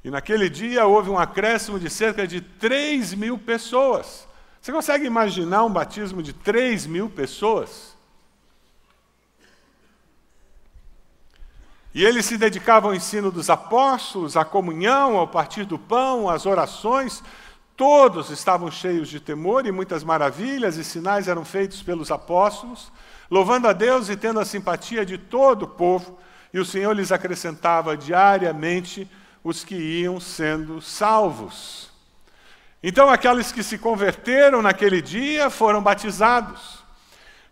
E 0.05 0.11
naquele 0.11 0.49
dia 0.49 0.87
houve 0.87 1.11
um 1.11 1.19
acréscimo 1.19 1.79
de 1.79 1.91
cerca 1.91 2.27
de 2.27 2.41
3 2.41 3.15
mil 3.15 3.37
pessoas. 3.37 4.29
Você 4.61 4.71
consegue 4.71 5.07
imaginar 5.07 5.65
um 5.65 5.73
batismo 5.73 6.23
de 6.23 6.33
3 6.33 6.87
mil 6.87 7.11
pessoas? 7.11 7.97
E 11.93 12.05
eles 12.05 12.27
se 12.27 12.39
dedicavam 12.39 12.91
ao 12.91 12.97
ensino 12.97 13.33
dos 13.33 13.51
apóstolos, 13.51 14.37
à 14.37 14.45
comunhão, 14.45 15.17
ao 15.17 15.27
partir 15.27 15.65
do 15.65 15.79
pão, 15.79 16.29
às 16.29 16.47
orações. 16.47 17.25
Todos 17.77 18.31
estavam 18.31 18.71
cheios 18.71 19.09
de 19.09 19.19
temor 19.19 19.67
e 19.67 19.73
muitas 19.73 20.05
maravilhas 20.05 20.77
e 20.77 20.85
sinais 20.85 21.27
eram 21.27 21.45
feitos 21.45 21.83
pelos 21.83 22.13
apóstolos 22.13 22.93
louvando 23.31 23.69
a 23.69 23.73
Deus 23.73 24.09
e 24.09 24.17
tendo 24.17 24.41
a 24.41 24.45
simpatia 24.45 25.05
de 25.05 25.19
todo 25.19 25.63
o 25.65 25.69
povo, 25.69 26.19
e 26.53 26.59
o 26.59 26.65
Senhor 26.65 26.93
lhes 26.95 27.13
acrescentava 27.13 27.97
diariamente 27.97 29.09
os 29.45 29.65
que 29.65 29.75
iam 29.75 30.19
sendo 30.19 30.81
salvos. 30.81 31.91
Então, 32.83 33.11
aqueles 33.11 33.51
que 33.51 33.63
se 33.63 33.77
converteram 33.77 34.63
naquele 34.63 35.03
dia 35.03 35.51
foram 35.51 35.83
batizados. 35.83 36.83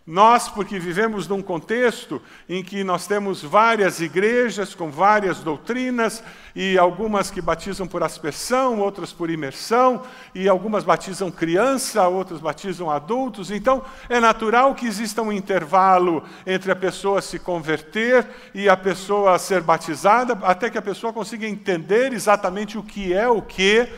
Nós, 0.09 0.47
porque 0.47 0.79
vivemos 0.79 1.27
num 1.27 1.41
contexto 1.41 2.21
em 2.47 2.63
que 2.63 2.81
nós 2.81 3.05
temos 3.05 3.43
várias 3.43 3.99
igrejas 3.99 4.73
com 4.73 4.89
várias 4.89 5.39
doutrinas, 5.39 6.23
e 6.55 6.77
algumas 6.77 7.29
que 7.29 7.41
batizam 7.41 7.85
por 7.85 8.01
aspersão, 8.01 8.79
outras 8.79 9.11
por 9.11 9.29
imersão, 9.29 10.01
e 10.33 10.47
algumas 10.47 10.85
batizam 10.85 11.29
criança, 11.29 12.07
outras 12.07 12.39
batizam 12.39 12.89
adultos. 12.89 13.51
Então, 13.51 13.83
é 14.07 14.17
natural 14.21 14.73
que 14.73 14.87
exista 14.87 15.21
um 15.21 15.29
intervalo 15.29 16.23
entre 16.45 16.71
a 16.71 16.75
pessoa 16.75 17.21
se 17.21 17.37
converter 17.37 18.25
e 18.55 18.69
a 18.69 18.77
pessoa 18.77 19.37
ser 19.37 19.59
batizada, 19.59 20.39
até 20.43 20.69
que 20.69 20.77
a 20.77 20.81
pessoa 20.81 21.11
consiga 21.11 21.45
entender 21.45 22.13
exatamente 22.13 22.77
o 22.77 22.83
que 22.83 23.13
é 23.13 23.27
o 23.27 23.41
que 23.41 23.89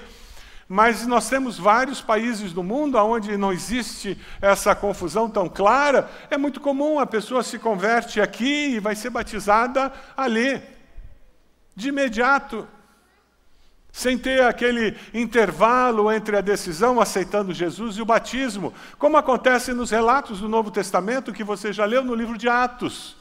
mas 0.71 1.07
nós 1.07 1.27
temos 1.27 1.57
vários 1.57 1.99
países 1.99 2.53
do 2.53 2.61
mundo 2.61 2.95
onde 2.99 3.35
não 3.35 3.51
existe 3.51 4.15
essa 4.39 4.75
confusão 4.75 5.27
tão 5.27 5.49
clara. 5.49 6.07
É 6.29 6.37
muito 6.37 6.59
comum 6.59 6.99
a 6.99 7.07
pessoa 7.07 7.41
se 7.41 7.57
converte 7.57 8.21
aqui 8.21 8.75
e 8.75 8.79
vai 8.79 8.95
ser 8.95 9.09
batizada 9.09 9.91
ali, 10.15 10.61
de 11.75 11.89
imediato, 11.89 12.67
sem 13.91 14.15
ter 14.15 14.43
aquele 14.43 14.95
intervalo 15.11 16.11
entre 16.11 16.37
a 16.37 16.41
decisão 16.41 17.01
aceitando 17.01 17.51
Jesus 17.51 17.97
e 17.97 18.01
o 18.03 18.05
batismo, 18.05 18.71
como 18.99 19.17
acontece 19.17 19.73
nos 19.73 19.89
relatos 19.89 20.39
do 20.39 20.47
Novo 20.47 20.69
Testamento 20.69 21.33
que 21.33 21.43
você 21.43 21.73
já 21.73 21.85
leu 21.85 22.03
no 22.03 22.13
livro 22.13 22.37
de 22.37 22.47
Atos. 22.47 23.17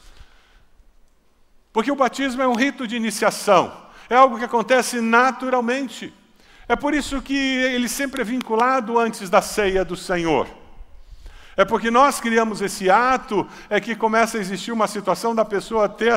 Porque 1.73 1.91
o 1.91 1.95
batismo 1.95 2.43
é 2.43 2.47
um 2.47 2.53
rito 2.53 2.85
de 2.85 2.95
iniciação, 2.95 3.75
é 4.07 4.15
algo 4.15 4.37
que 4.37 4.45
acontece 4.45 5.01
naturalmente. 5.01 6.13
É 6.69 6.75
por 6.75 6.93
isso 6.93 7.19
que 7.19 7.35
ele 7.35 7.89
sempre 7.89 8.21
é 8.21 8.23
vinculado 8.23 8.99
antes 8.99 9.27
da 9.27 9.41
ceia 9.41 9.83
do 9.83 9.95
Senhor. 9.95 10.47
É 11.57 11.65
porque 11.65 11.89
nós 11.89 12.19
criamos 12.19 12.61
esse 12.61 12.91
ato, 12.91 13.45
é 13.71 13.81
que 13.81 13.95
começa 13.95 14.37
a 14.37 14.39
existir 14.39 14.71
uma 14.71 14.87
situação 14.87 15.33
da 15.33 15.43
pessoa 15.43 15.89
ter 15.89 16.13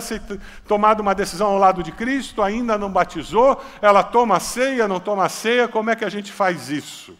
tomado 0.68 1.00
uma 1.00 1.14
decisão 1.14 1.48
ao 1.48 1.58
lado 1.58 1.82
de 1.82 1.90
Cristo, 1.90 2.42
ainda 2.42 2.76
não 2.76 2.92
batizou, 2.92 3.64
ela 3.80 4.04
toma 4.04 4.36
a 4.36 4.40
ceia, 4.40 4.86
não 4.86 5.00
toma 5.00 5.24
a 5.24 5.28
ceia, 5.30 5.66
como 5.66 5.88
é 5.88 5.96
que 5.96 6.04
a 6.04 6.10
gente 6.10 6.30
faz 6.30 6.68
isso? 6.68 7.18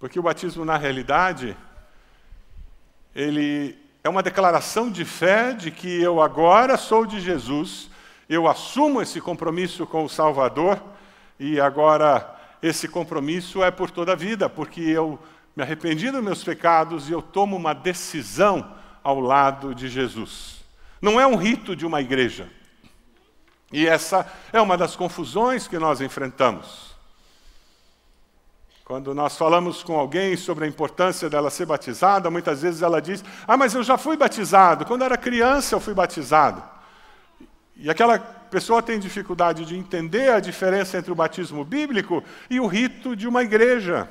Porque 0.00 0.18
o 0.18 0.22
batismo, 0.22 0.64
na 0.64 0.78
realidade, 0.78 1.54
ele 3.14 3.78
é 4.02 4.08
uma 4.08 4.22
declaração 4.22 4.90
de 4.90 5.04
fé 5.04 5.52
de 5.52 5.70
que 5.70 6.02
eu 6.02 6.22
agora 6.22 6.78
sou 6.78 7.04
de 7.04 7.20
Jesus, 7.20 7.90
eu 8.26 8.48
assumo 8.48 9.02
esse 9.02 9.20
compromisso 9.20 9.86
com 9.86 10.02
o 10.02 10.08
Salvador, 10.08 10.82
e 11.38 11.60
agora 11.60 12.36
esse 12.62 12.88
compromisso 12.88 13.62
é 13.62 13.70
por 13.70 13.90
toda 13.90 14.12
a 14.12 14.16
vida, 14.16 14.48
porque 14.48 14.80
eu 14.80 15.18
me 15.54 15.62
arrependi 15.62 16.10
dos 16.10 16.22
meus 16.22 16.42
pecados 16.42 17.08
e 17.08 17.12
eu 17.12 17.22
tomo 17.22 17.56
uma 17.56 17.74
decisão 17.74 18.74
ao 19.02 19.20
lado 19.20 19.74
de 19.74 19.88
Jesus. 19.88 20.64
Não 21.00 21.20
é 21.20 21.26
um 21.26 21.36
rito 21.36 21.76
de 21.76 21.86
uma 21.86 22.00
igreja. 22.00 22.48
E 23.72 23.86
essa 23.86 24.26
é 24.52 24.60
uma 24.60 24.76
das 24.76 24.96
confusões 24.96 25.68
que 25.68 25.78
nós 25.78 26.00
enfrentamos. 26.00 26.88
Quando 28.84 29.14
nós 29.14 29.36
falamos 29.36 29.82
com 29.82 29.98
alguém 29.98 30.34
sobre 30.34 30.64
a 30.64 30.68
importância 30.68 31.28
dela 31.28 31.50
ser 31.50 31.66
batizada, 31.66 32.30
muitas 32.30 32.62
vezes 32.62 32.80
ela 32.80 33.02
diz: 33.02 33.22
Ah, 33.46 33.56
mas 33.56 33.74
eu 33.74 33.82
já 33.82 33.98
fui 33.98 34.16
batizado. 34.16 34.86
Quando 34.86 35.04
era 35.04 35.18
criança 35.18 35.74
eu 35.74 35.80
fui 35.80 35.92
batizado. 35.92 36.62
E 37.76 37.90
aquela 37.90 38.18
pessoa 38.50 38.82
tem 38.82 38.98
dificuldade 38.98 39.64
de 39.64 39.76
entender 39.76 40.30
a 40.32 40.40
diferença 40.40 40.98
entre 40.98 41.12
o 41.12 41.14
batismo 41.14 41.64
bíblico 41.64 42.22
e 42.48 42.58
o 42.58 42.66
rito 42.66 43.14
de 43.14 43.28
uma 43.28 43.42
igreja. 43.42 44.08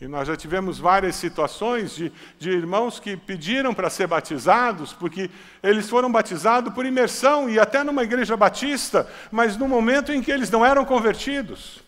E 0.00 0.06
nós 0.06 0.28
já 0.28 0.36
tivemos 0.36 0.78
várias 0.78 1.16
situações 1.16 1.96
de, 1.96 2.12
de 2.38 2.50
irmãos 2.50 3.00
que 3.00 3.16
pediram 3.16 3.74
para 3.74 3.90
ser 3.90 4.06
batizados, 4.06 4.92
porque 4.92 5.28
eles 5.60 5.88
foram 5.88 6.10
batizados 6.10 6.72
por 6.72 6.86
imersão 6.86 7.50
e 7.50 7.58
até 7.58 7.82
numa 7.82 8.04
igreja 8.04 8.36
batista, 8.36 9.08
mas 9.32 9.56
no 9.56 9.66
momento 9.66 10.12
em 10.12 10.22
que 10.22 10.30
eles 10.30 10.50
não 10.50 10.64
eram 10.64 10.84
convertidos. 10.84 11.87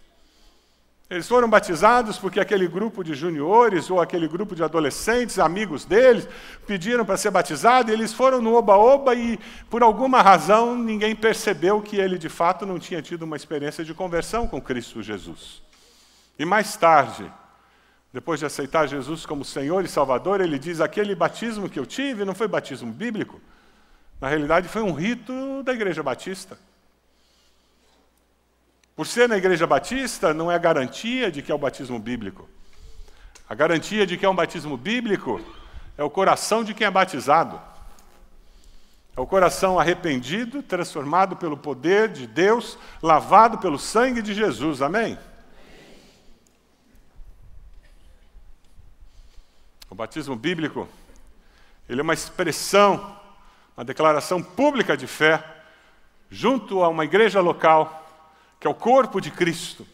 Eles 1.11 1.27
foram 1.27 1.51
batizados 1.51 2.19
porque 2.19 2.39
aquele 2.39 2.69
grupo 2.69 3.03
de 3.03 3.15
juniores 3.15 3.91
ou 3.91 4.01
aquele 4.01 4.29
grupo 4.29 4.55
de 4.55 4.63
adolescentes, 4.63 5.41
amigos 5.41 5.85
deles, 5.85 6.29
pediram 6.69 7.05
para 7.05 7.17
ser 7.17 7.33
batizado 7.33 7.91
e 7.91 7.93
eles 7.93 8.13
foram 8.13 8.41
no 8.41 8.55
oba-oba 8.55 9.13
e, 9.17 9.37
por 9.69 9.83
alguma 9.83 10.23
razão, 10.23 10.79
ninguém 10.79 11.17
percebeu 11.17 11.83
que 11.83 11.97
ele 11.97 12.17
de 12.17 12.29
fato 12.29 12.65
não 12.65 12.79
tinha 12.79 13.03
tido 13.03 13.25
uma 13.25 13.35
experiência 13.35 13.85
de 13.85 13.93
conversão 13.93 14.47
com 14.47 14.63
Cristo 14.63 15.03
Jesus. 15.03 15.61
E 16.39 16.45
mais 16.45 16.77
tarde, 16.77 17.29
depois 18.13 18.39
de 18.39 18.47
aceitar 18.47 18.87
Jesus 18.87 19.27
como 19.27 19.45
Senhor 19.45 19.85
e 19.85 19.89
Salvador, 19.89 20.41
ele 20.41 20.61
diz: 20.61 20.81
aquele 20.81 21.17
batismo 21.17 21.69
que 21.69 21.79
eu 21.79 21.87
tive 21.87 22.25
não 22.25 22.37
foi 22.37 22.47
batismo 22.47 22.93
bíblico, 22.93 23.41
Na 24.21 24.29
realidade, 24.29 24.69
foi 24.69 24.83
um 24.83 24.93
rito 24.93 25.63
da 25.65 25.73
Igreja 25.73 26.03
Batista. 26.03 26.57
Por 29.01 29.07
ser 29.07 29.27
na 29.27 29.39
Igreja 29.39 29.67
Batista, 29.67 30.35
não 30.35 30.53
é 30.53 30.59
garantia 30.59 31.33
de 31.33 31.41
que 31.41 31.51
é 31.51 31.55
o 31.55 31.59
batismo 31.59 31.99
bíblico. 31.99 32.47
A 33.49 33.55
garantia 33.55 34.07
de 34.07 34.19
que 34.19 34.27
é 34.27 34.29
um 34.29 34.35
batismo 34.35 34.77
bíblico 34.77 35.41
é 35.97 36.05
o 36.05 36.11
coração 36.11 36.63
de 36.63 36.75
quem 36.75 36.87
é 36.87 36.91
batizado. 36.91 37.59
É 39.17 39.19
o 39.23 39.27
coração 39.27 39.81
arrependido, 39.81 40.63
transformado 40.63 41.35
pelo 41.35 41.57
poder 41.57 42.11
de 42.11 42.27
Deus, 42.27 42.77
lavado 43.03 43.57
pelo 43.57 43.79
sangue 43.79 44.21
de 44.21 44.35
Jesus. 44.35 44.83
Amém? 44.83 45.19
O 49.89 49.95
batismo 49.95 50.37
bíblico, 50.37 50.87
ele 51.89 52.01
é 52.01 52.05
uma 52.05 52.13
expressão, 52.13 53.17
uma 53.75 53.83
declaração 53.83 54.43
pública 54.43 54.95
de 54.95 55.07
fé, 55.07 55.43
junto 56.29 56.85
a 56.85 56.89
uma 56.91 57.07
igreja 57.07 57.41
local, 57.41 57.97
que 58.61 58.67
é 58.67 58.71
o 58.71 58.75
corpo 58.75 59.21
de 59.21 59.31
Cristo. 59.31 59.87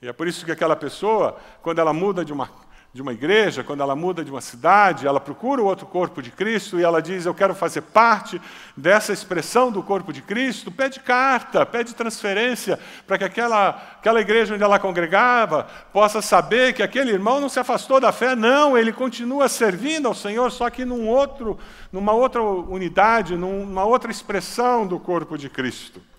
E 0.00 0.08
é 0.08 0.12
por 0.12 0.26
isso 0.26 0.44
que 0.44 0.52
aquela 0.52 0.76
pessoa, 0.76 1.36
quando 1.60 1.80
ela 1.80 1.92
muda 1.92 2.24
de 2.24 2.32
uma 2.32 2.48
de 2.94 3.00
uma 3.00 3.14
igreja, 3.14 3.64
quando 3.64 3.80
ela 3.80 3.96
muda 3.96 4.22
de 4.22 4.30
uma 4.30 4.42
cidade, 4.42 5.06
ela 5.06 5.18
procura 5.18 5.62
o 5.62 5.64
outro 5.64 5.86
corpo 5.86 6.20
de 6.20 6.30
Cristo 6.30 6.78
e 6.78 6.84
ela 6.84 7.00
diz: 7.00 7.24
Eu 7.24 7.32
quero 7.32 7.54
fazer 7.54 7.80
parte 7.80 8.38
dessa 8.76 9.14
expressão 9.14 9.72
do 9.72 9.82
corpo 9.82 10.12
de 10.12 10.20
Cristo. 10.20 10.70
Pede 10.70 11.00
carta, 11.00 11.64
pede 11.64 11.94
transferência, 11.94 12.78
para 13.06 13.16
que 13.16 13.24
aquela, 13.24 13.68
aquela 13.98 14.20
igreja 14.20 14.54
onde 14.54 14.62
ela 14.62 14.78
congregava 14.78 15.66
possa 15.90 16.20
saber 16.20 16.74
que 16.74 16.82
aquele 16.82 17.10
irmão 17.10 17.40
não 17.40 17.48
se 17.48 17.58
afastou 17.58 17.98
da 17.98 18.12
fé, 18.12 18.36
não, 18.36 18.76
ele 18.76 18.92
continua 18.92 19.48
servindo 19.48 20.06
ao 20.06 20.14
Senhor, 20.14 20.50
só 20.52 20.68
que 20.68 20.84
num 20.84 21.08
outro, 21.08 21.58
numa 21.90 22.12
outra 22.12 22.42
unidade, 22.42 23.38
numa 23.38 23.86
outra 23.86 24.10
expressão 24.10 24.86
do 24.86 25.00
corpo 25.00 25.38
de 25.38 25.48
Cristo. 25.48 26.11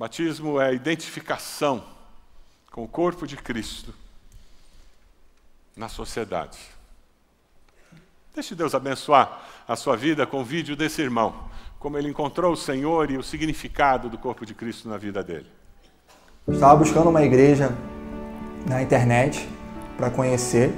Batismo 0.00 0.58
é 0.58 0.72
identificação 0.72 1.84
com 2.72 2.82
o 2.82 2.88
corpo 2.88 3.26
de 3.26 3.36
Cristo 3.36 3.92
na 5.76 5.90
sociedade. 5.90 6.58
Deixe 8.34 8.54
Deus 8.54 8.74
abençoar 8.74 9.42
a 9.68 9.76
sua 9.76 9.98
vida 9.98 10.26
com 10.26 10.40
o 10.40 10.44
vídeo 10.44 10.74
desse 10.74 11.02
irmão, 11.02 11.34
como 11.78 11.98
ele 11.98 12.08
encontrou 12.08 12.54
o 12.54 12.56
Senhor 12.56 13.10
e 13.10 13.18
o 13.18 13.22
significado 13.22 14.08
do 14.08 14.16
corpo 14.16 14.46
de 14.46 14.54
Cristo 14.54 14.88
na 14.88 14.96
vida 14.96 15.22
dele. 15.22 15.48
Estava 16.48 16.76
buscando 16.76 17.10
uma 17.10 17.22
igreja 17.22 17.70
na 18.66 18.80
internet 18.80 19.46
para 19.98 20.08
conhecer 20.08 20.72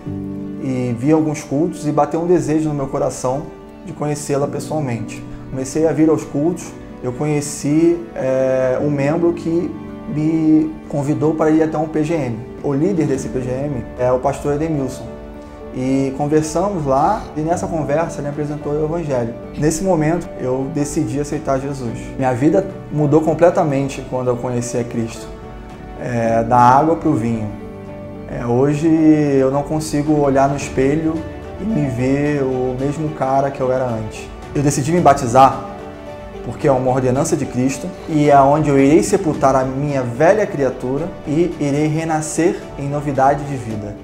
e 0.65 0.97
vi 0.99 1.13
alguns 1.13 1.45
cultos 1.45 1.87
e 1.87 1.93
bateu 1.93 2.21
um 2.21 2.27
desejo 2.27 2.71
no 2.71 2.75
meu 2.75 2.89
coração 2.89 3.47
de 3.87 3.93
conhecê-la 3.93 4.49
pessoalmente. 4.49 5.23
Comecei 5.49 5.87
a 5.87 5.93
vir 5.93 6.11
aos 6.11 6.25
cultos, 6.25 6.73
eu 7.03 7.13
conheci 7.13 7.99
é, 8.15 8.79
um 8.81 8.91
membro 8.91 9.33
que 9.33 9.71
me 10.09 10.73
convidou 10.89 11.35
para 11.35 11.51
ir 11.51 11.63
até 11.63 11.77
um 11.77 11.89
PGM. 11.89 12.39
O 12.63 12.73
líder 12.73 13.07
desse 13.07 13.29
PGM 13.29 13.85
é 13.99 14.13
o 14.13 14.19
pastor 14.19 14.55
Edemilson. 14.55 15.07
E 15.75 16.13
conversamos 16.19 16.85
lá 16.85 17.23
e 17.37 17.41
nessa 17.41 17.67
conversa 17.67 18.21
ele 18.21 18.29
apresentou 18.29 18.73
o 18.73 18.85
Evangelho. 18.85 19.35
Nesse 19.57 19.83
momento 19.83 20.29
eu 20.39 20.71
decidi 20.75 21.19
aceitar 21.19 21.59
Jesus. 21.59 21.99
Minha 22.17 22.33
vida 22.35 22.67
mudou 22.93 23.23
completamente 23.23 24.05
quando 24.11 24.29
eu 24.29 24.37
conheci 24.37 24.77
a 24.77 24.85
Cristo. 24.85 25.27
É, 26.01 26.43
da 26.45 26.59
água 26.59 26.97
para 26.97 27.09
o 27.09 27.15
vinho. 27.15 27.49
É, 28.31 28.45
hoje 28.47 28.87
eu 28.87 29.51
não 29.51 29.63
consigo 29.63 30.21
olhar 30.21 30.49
no 30.49 30.57
espelho 30.57 31.15
e 31.61 31.65
me 31.65 31.89
ver 31.89 32.43
o 32.43 32.77
mesmo 32.79 33.09
cara 33.11 33.51
que 33.51 33.61
eu 33.61 33.73
era 33.73 33.87
antes. 33.87 34.29
Eu 34.55 34.63
decidi 34.63 34.93
me 34.93 35.01
batizar 35.01 35.72
porque 36.45 36.67
é 36.67 36.73
uma 36.73 36.91
ordenança 36.91 37.37
de 37.37 37.47
Cristo 37.47 37.89
e 38.09 38.31
é 38.31 38.41
onde 38.41 38.69
eu 38.69 38.79
irei 38.79 39.03
sepultar 39.03 39.55
a 39.55 39.65
minha 39.65 40.03
velha 40.03 40.47
criatura 40.47 41.09
e 41.27 41.55
irei 41.61 41.87
renascer 41.87 42.61
em 42.79 42.89
novidade 42.89 43.45
de 43.45 43.57
vida. 43.57 43.97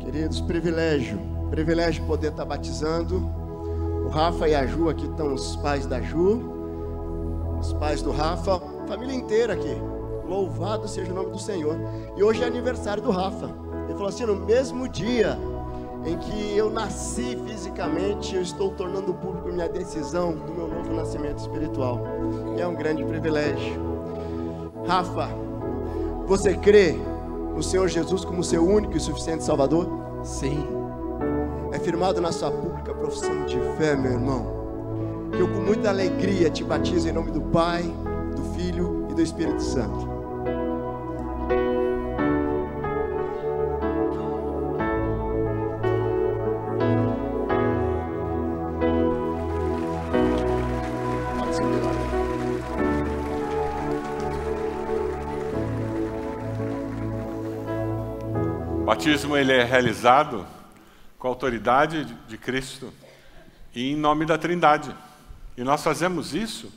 Queridos, 0.00 0.40
privilégio, 0.40 1.18
privilégio 1.50 2.04
poder 2.04 2.30
estar 2.30 2.44
batizando. 2.44 3.18
O 4.04 4.08
Rafa 4.08 4.48
e 4.48 4.54
a 4.54 4.66
Ju, 4.66 4.88
aqui 4.88 5.06
estão 5.06 5.32
os 5.32 5.56
pais 5.56 5.86
da 5.86 6.00
Ju, 6.00 6.42
os 7.60 7.72
pais 7.74 8.02
do 8.02 8.10
Rafa, 8.10 8.60
família 8.88 9.14
inteira 9.14 9.52
aqui. 9.52 9.76
Louvado 10.26 10.88
seja 10.88 11.12
o 11.12 11.14
nome 11.14 11.30
do 11.30 11.38
Senhor. 11.38 11.76
E 12.16 12.22
hoje 12.22 12.42
é 12.42 12.46
aniversário 12.46 13.02
do 13.02 13.10
Rafa. 13.10 13.50
Ele 13.84 13.94
falou 13.94 14.08
assim: 14.08 14.24
no 14.24 14.36
mesmo 14.36 14.88
dia 14.88 15.38
em 16.04 16.16
que 16.16 16.56
eu 16.56 16.70
nasci 16.70 17.38
fisicamente, 17.46 18.34
eu 18.34 18.42
estou 18.42 18.70
tornando 18.70 19.12
público 19.12 19.48
minha 19.48 19.68
decisão 19.68 20.32
do 20.32 20.52
meu 20.52 20.68
novo 20.68 20.92
nascimento 20.94 21.38
espiritual. 21.38 22.00
E 22.56 22.60
é 22.60 22.66
um 22.66 22.74
grande 22.74 23.04
privilégio. 23.04 23.90
Rafa, 24.86 25.28
você 26.26 26.54
crê 26.54 26.96
no 27.54 27.62
Senhor 27.62 27.88
Jesus 27.88 28.24
como 28.24 28.42
seu 28.42 28.66
único 28.66 28.96
e 28.96 29.00
suficiente 29.00 29.44
Salvador? 29.44 29.88
Sim. 30.22 30.66
É 31.72 31.78
firmado 31.78 32.20
na 32.20 32.32
sua 32.32 32.50
pública 32.50 32.94
profissão 32.94 33.44
de 33.44 33.58
fé, 33.76 33.94
meu 33.94 34.12
irmão. 34.12 34.60
Que 35.32 35.40
eu 35.40 35.48
com 35.48 35.60
muita 35.60 35.90
alegria 35.90 36.50
te 36.50 36.64
batizo 36.64 37.08
em 37.08 37.12
nome 37.12 37.30
do 37.30 37.40
Pai, 37.40 37.82
do 38.34 38.42
Filho 38.54 39.06
e 39.10 39.14
do 39.14 39.22
Espírito 39.22 39.62
Santo. 39.62 40.19
Batismo 59.00 59.34
ele 59.34 59.50
é 59.50 59.64
realizado 59.64 60.46
com 61.18 61.26
a 61.26 61.30
autoridade 61.30 62.04
de 62.28 62.36
Cristo 62.36 62.92
e 63.74 63.92
em 63.92 63.96
nome 63.96 64.26
da 64.26 64.36
Trindade. 64.36 64.94
E 65.56 65.64
nós 65.64 65.82
fazemos 65.82 66.34
isso 66.34 66.70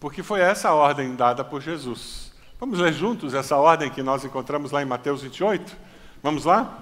porque 0.00 0.20
foi 0.20 0.40
essa 0.40 0.70
a 0.70 0.74
ordem 0.74 1.14
dada 1.14 1.44
por 1.44 1.62
Jesus. 1.62 2.32
Vamos 2.58 2.80
ler 2.80 2.92
juntos 2.92 3.34
essa 3.34 3.56
ordem 3.56 3.88
que 3.88 4.02
nós 4.02 4.24
encontramos 4.24 4.72
lá 4.72 4.82
em 4.82 4.84
Mateus 4.84 5.22
28? 5.22 5.76
Vamos 6.20 6.44
lá? 6.44 6.76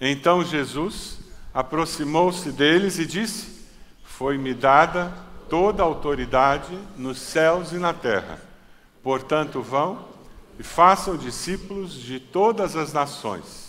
Então 0.00 0.42
Jesus 0.42 1.18
aproximou-se 1.52 2.50
deles 2.52 2.98
e 2.98 3.04
disse: 3.04 3.66
Foi-me 4.02 4.54
dada 4.54 5.12
toda 5.50 5.82
a 5.82 5.86
autoridade 5.86 6.74
nos 6.96 7.20
céus 7.20 7.70
e 7.72 7.76
na 7.76 7.92
terra. 7.92 8.40
Portanto, 9.02 9.60
vão 9.60 10.08
e 10.58 10.62
façam 10.62 11.18
discípulos 11.18 11.92
de 11.92 12.18
todas 12.18 12.76
as 12.76 12.94
nações 12.94 13.65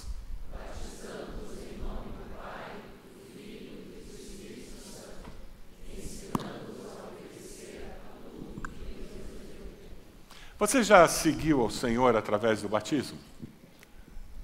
Você 10.59 10.81
já 10.81 11.07
seguiu 11.07 11.61
ao 11.61 11.69
Senhor 11.69 12.15
através 12.15 12.63
do 12.63 12.69
batismo? 12.69 13.19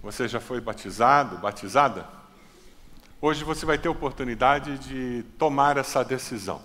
Você 0.03 0.27
já 0.27 0.39
foi 0.39 0.61
batizado, 0.61 1.39
batizada? 1.39 2.07
Hoje 3.19 3.43
você 3.43 3.65
vai 3.65 3.79
ter 3.79 3.89
oportunidade 3.89 4.77
de 4.77 5.23
tomar 5.39 5.75
essa 5.75 6.03
decisão, 6.03 6.61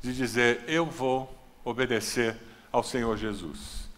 de 0.00 0.14
dizer: 0.16 0.64
Eu 0.66 0.86
vou 0.86 1.30
obedecer 1.62 2.34
ao 2.72 2.82
Senhor 2.82 3.14
Jesus. 3.18 3.90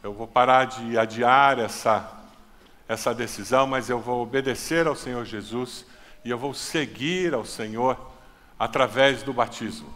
Eu 0.00 0.12
vou 0.12 0.28
parar 0.28 0.66
de 0.66 0.96
adiar 0.96 1.58
essa, 1.58 2.08
essa 2.86 3.12
decisão, 3.12 3.66
mas 3.66 3.90
eu 3.90 3.98
vou 3.98 4.22
obedecer 4.22 4.86
ao 4.86 4.94
Senhor 4.94 5.24
Jesus 5.24 5.84
e 6.24 6.30
eu 6.30 6.38
vou 6.38 6.54
seguir 6.54 7.34
ao 7.34 7.44
Senhor 7.44 7.98
através 8.56 9.24
do 9.24 9.32
batismo. 9.32 9.92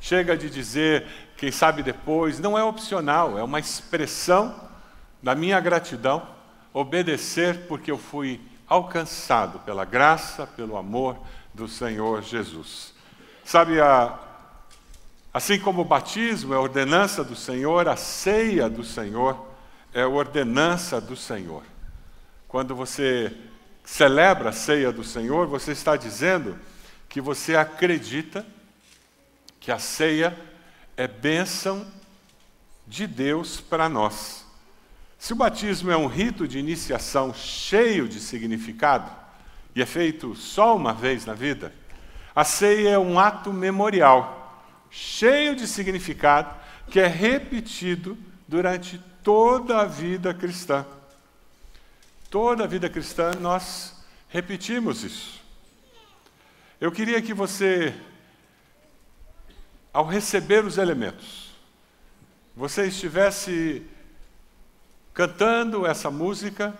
Chega 0.00 0.36
de 0.36 0.48
dizer, 0.48 1.06
quem 1.40 1.50
sabe 1.50 1.82
depois, 1.82 2.38
não 2.38 2.58
é 2.58 2.62
opcional, 2.62 3.38
é 3.38 3.42
uma 3.42 3.58
expressão 3.58 4.54
da 5.22 5.34
minha 5.34 5.58
gratidão, 5.58 6.28
obedecer 6.70 7.66
porque 7.66 7.90
eu 7.90 7.96
fui 7.96 8.38
alcançado 8.68 9.58
pela 9.60 9.86
graça, 9.86 10.46
pelo 10.46 10.76
amor 10.76 11.16
do 11.54 11.66
Senhor 11.66 12.20
Jesus. 12.20 12.92
Sabe, 13.42 13.80
a, 13.80 14.18
assim 15.32 15.58
como 15.58 15.80
o 15.80 15.84
batismo 15.86 16.52
é 16.52 16.58
ordenança 16.58 17.24
do 17.24 17.34
Senhor, 17.34 17.88
a 17.88 17.96
ceia 17.96 18.68
do 18.68 18.84
Senhor 18.84 19.48
é 19.94 20.04
ordenança 20.04 21.00
do 21.00 21.16
Senhor. 21.16 21.62
Quando 22.48 22.76
você 22.76 23.34
celebra 23.82 24.50
a 24.50 24.52
ceia 24.52 24.92
do 24.92 25.02
Senhor, 25.02 25.46
você 25.46 25.72
está 25.72 25.96
dizendo 25.96 26.58
que 27.08 27.18
você 27.18 27.56
acredita 27.56 28.44
que 29.58 29.72
a 29.72 29.78
ceia 29.78 30.49
é 31.00 31.08
bênção 31.08 31.86
de 32.86 33.06
Deus 33.06 33.58
para 33.58 33.88
nós. 33.88 34.44
Se 35.18 35.32
o 35.32 35.36
batismo 35.36 35.90
é 35.90 35.96
um 35.96 36.06
rito 36.06 36.46
de 36.46 36.58
iniciação 36.58 37.32
cheio 37.32 38.06
de 38.06 38.20
significado, 38.20 39.10
e 39.74 39.80
é 39.80 39.86
feito 39.86 40.36
só 40.36 40.76
uma 40.76 40.92
vez 40.92 41.24
na 41.24 41.32
vida, 41.32 41.72
A 42.34 42.44
ceia 42.44 42.90
é 42.90 42.98
um 42.98 43.18
ato 43.18 43.50
memorial, 43.50 44.62
cheio 44.90 45.56
de 45.56 45.66
significado, 45.66 46.54
que 46.90 47.00
é 47.00 47.06
repetido 47.06 48.16
durante 48.46 49.00
toda 49.24 49.80
a 49.80 49.86
vida 49.86 50.34
cristã. 50.34 50.84
Toda 52.28 52.64
a 52.64 52.66
vida 52.66 52.90
cristã 52.90 53.32
nós 53.40 54.04
repetimos 54.28 55.02
isso. 55.02 55.40
Eu 56.78 56.92
queria 56.92 57.22
que 57.22 57.32
você, 57.32 57.94
ao 59.92 60.06
receber 60.06 60.64
os 60.64 60.78
elementos, 60.78 61.50
você 62.56 62.86
estivesse 62.86 63.82
cantando 65.12 65.86
essa 65.86 66.10
música 66.10 66.74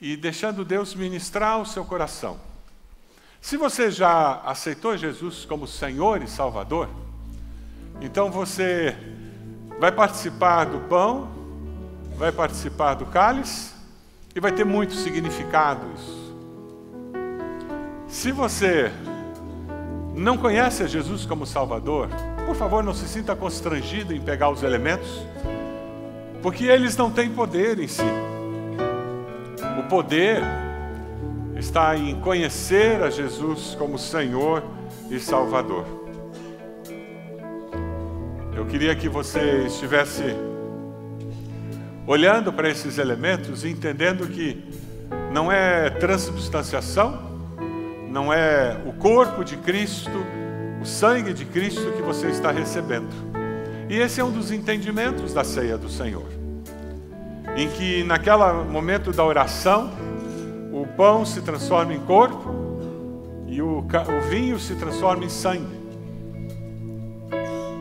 e 0.00 0.16
deixando 0.16 0.64
Deus 0.64 0.94
ministrar 0.94 1.60
o 1.60 1.66
seu 1.66 1.84
coração. 1.84 2.38
Se 3.40 3.56
você 3.56 3.90
já 3.90 4.40
aceitou 4.44 4.96
Jesus 4.96 5.44
como 5.44 5.66
Senhor 5.66 6.22
e 6.22 6.26
Salvador, 6.26 6.88
então 8.00 8.30
você 8.30 8.96
vai 9.78 9.92
participar 9.92 10.64
do 10.64 10.80
pão, 10.88 11.30
vai 12.16 12.32
participar 12.32 12.94
do 12.94 13.06
cálice 13.06 13.72
e 14.34 14.40
vai 14.40 14.52
ter 14.52 14.64
muito 14.64 14.94
significado 14.94 15.86
isso. 15.94 16.34
Se 18.08 18.32
você 18.32 18.90
não 20.14 20.38
conhece 20.38 20.86
Jesus 20.86 21.26
como 21.26 21.46
Salvador, 21.46 22.08
por 22.44 22.54
favor, 22.54 22.82
não 22.82 22.94
se 22.94 23.08
sinta 23.08 23.34
constrangido 23.34 24.14
em 24.14 24.20
pegar 24.20 24.50
os 24.50 24.62
elementos, 24.62 25.24
porque 26.42 26.64
eles 26.64 26.96
não 26.96 27.10
têm 27.10 27.30
poder 27.30 27.78
em 27.78 27.88
si. 27.88 28.02
O 29.78 29.88
poder 29.88 30.42
está 31.56 31.96
em 31.96 32.20
conhecer 32.20 33.02
a 33.02 33.10
Jesus 33.10 33.74
como 33.78 33.98
Senhor 33.98 34.62
e 35.10 35.18
Salvador. 35.18 35.84
Eu 38.54 38.66
queria 38.66 38.94
que 38.94 39.08
você 39.08 39.64
estivesse 39.66 40.22
olhando 42.06 42.52
para 42.52 42.68
esses 42.68 42.98
elementos 42.98 43.64
e 43.64 43.70
entendendo 43.70 44.26
que 44.26 44.62
não 45.32 45.50
é 45.50 45.90
transubstanciação, 45.90 47.20
não 48.10 48.32
é 48.32 48.80
o 48.86 48.92
corpo 48.92 49.42
de 49.44 49.56
Cristo, 49.56 50.24
sangue 51.04 51.34
de 51.34 51.44
Cristo 51.44 51.92
que 51.92 52.00
você 52.00 52.28
está 52.28 52.50
recebendo. 52.50 53.10
E 53.90 53.98
esse 53.98 54.22
é 54.22 54.24
um 54.24 54.30
dos 54.30 54.50
entendimentos 54.50 55.34
da 55.34 55.44
ceia 55.44 55.76
do 55.76 55.86
Senhor, 55.86 56.24
em 57.54 57.68
que 57.68 58.02
naquele 58.04 58.64
momento 58.70 59.12
da 59.12 59.22
oração, 59.22 59.92
o 60.72 60.86
pão 60.96 61.26
se 61.26 61.42
transforma 61.42 61.92
em 61.92 62.00
corpo 62.00 62.50
e 63.46 63.60
o, 63.60 63.84
vinho 64.30 64.58
se 64.58 64.76
transforma 64.76 65.26
em 65.26 65.28
sangue. 65.28 65.78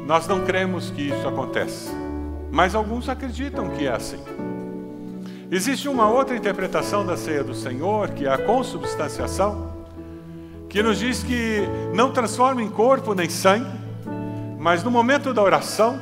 Nós 0.05 0.27
não 0.27 0.43
cremos 0.43 0.91
que 0.91 1.03
isso 1.03 1.25
acontece, 1.25 1.91
mas 2.51 2.75
alguns 2.75 3.07
acreditam 3.07 3.69
que 3.69 3.87
é 3.87 3.93
assim. 3.93 4.19
Existe 5.49 5.87
uma 5.87 6.09
outra 6.09 6.35
interpretação 6.35 7.05
da 7.05 7.15
ceia 7.15 7.41
do 7.41 7.55
Senhor, 7.55 8.09
que 8.09 8.25
é 8.25 8.33
a 8.33 8.37
consubstanciação, 8.37 9.72
que 10.73 10.81
nos 10.81 10.97
diz 10.97 11.21
que 11.21 11.69
não 11.93 12.11
transforma 12.11 12.63
em 12.63 12.67
corpo 12.67 13.13
nem 13.13 13.29
sangue, 13.29 13.69
mas 14.57 14.83
no 14.83 14.89
momento 14.89 15.31
da 15.31 15.39
oração, 15.39 15.99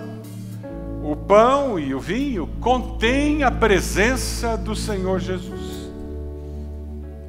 o 1.03 1.13
pão 1.13 1.77
e 1.77 1.93
o 1.93 1.99
vinho 1.99 2.47
contêm 2.61 3.43
a 3.43 3.51
presença 3.51 4.55
do 4.55 4.73
Senhor 4.73 5.19
Jesus. 5.19 5.91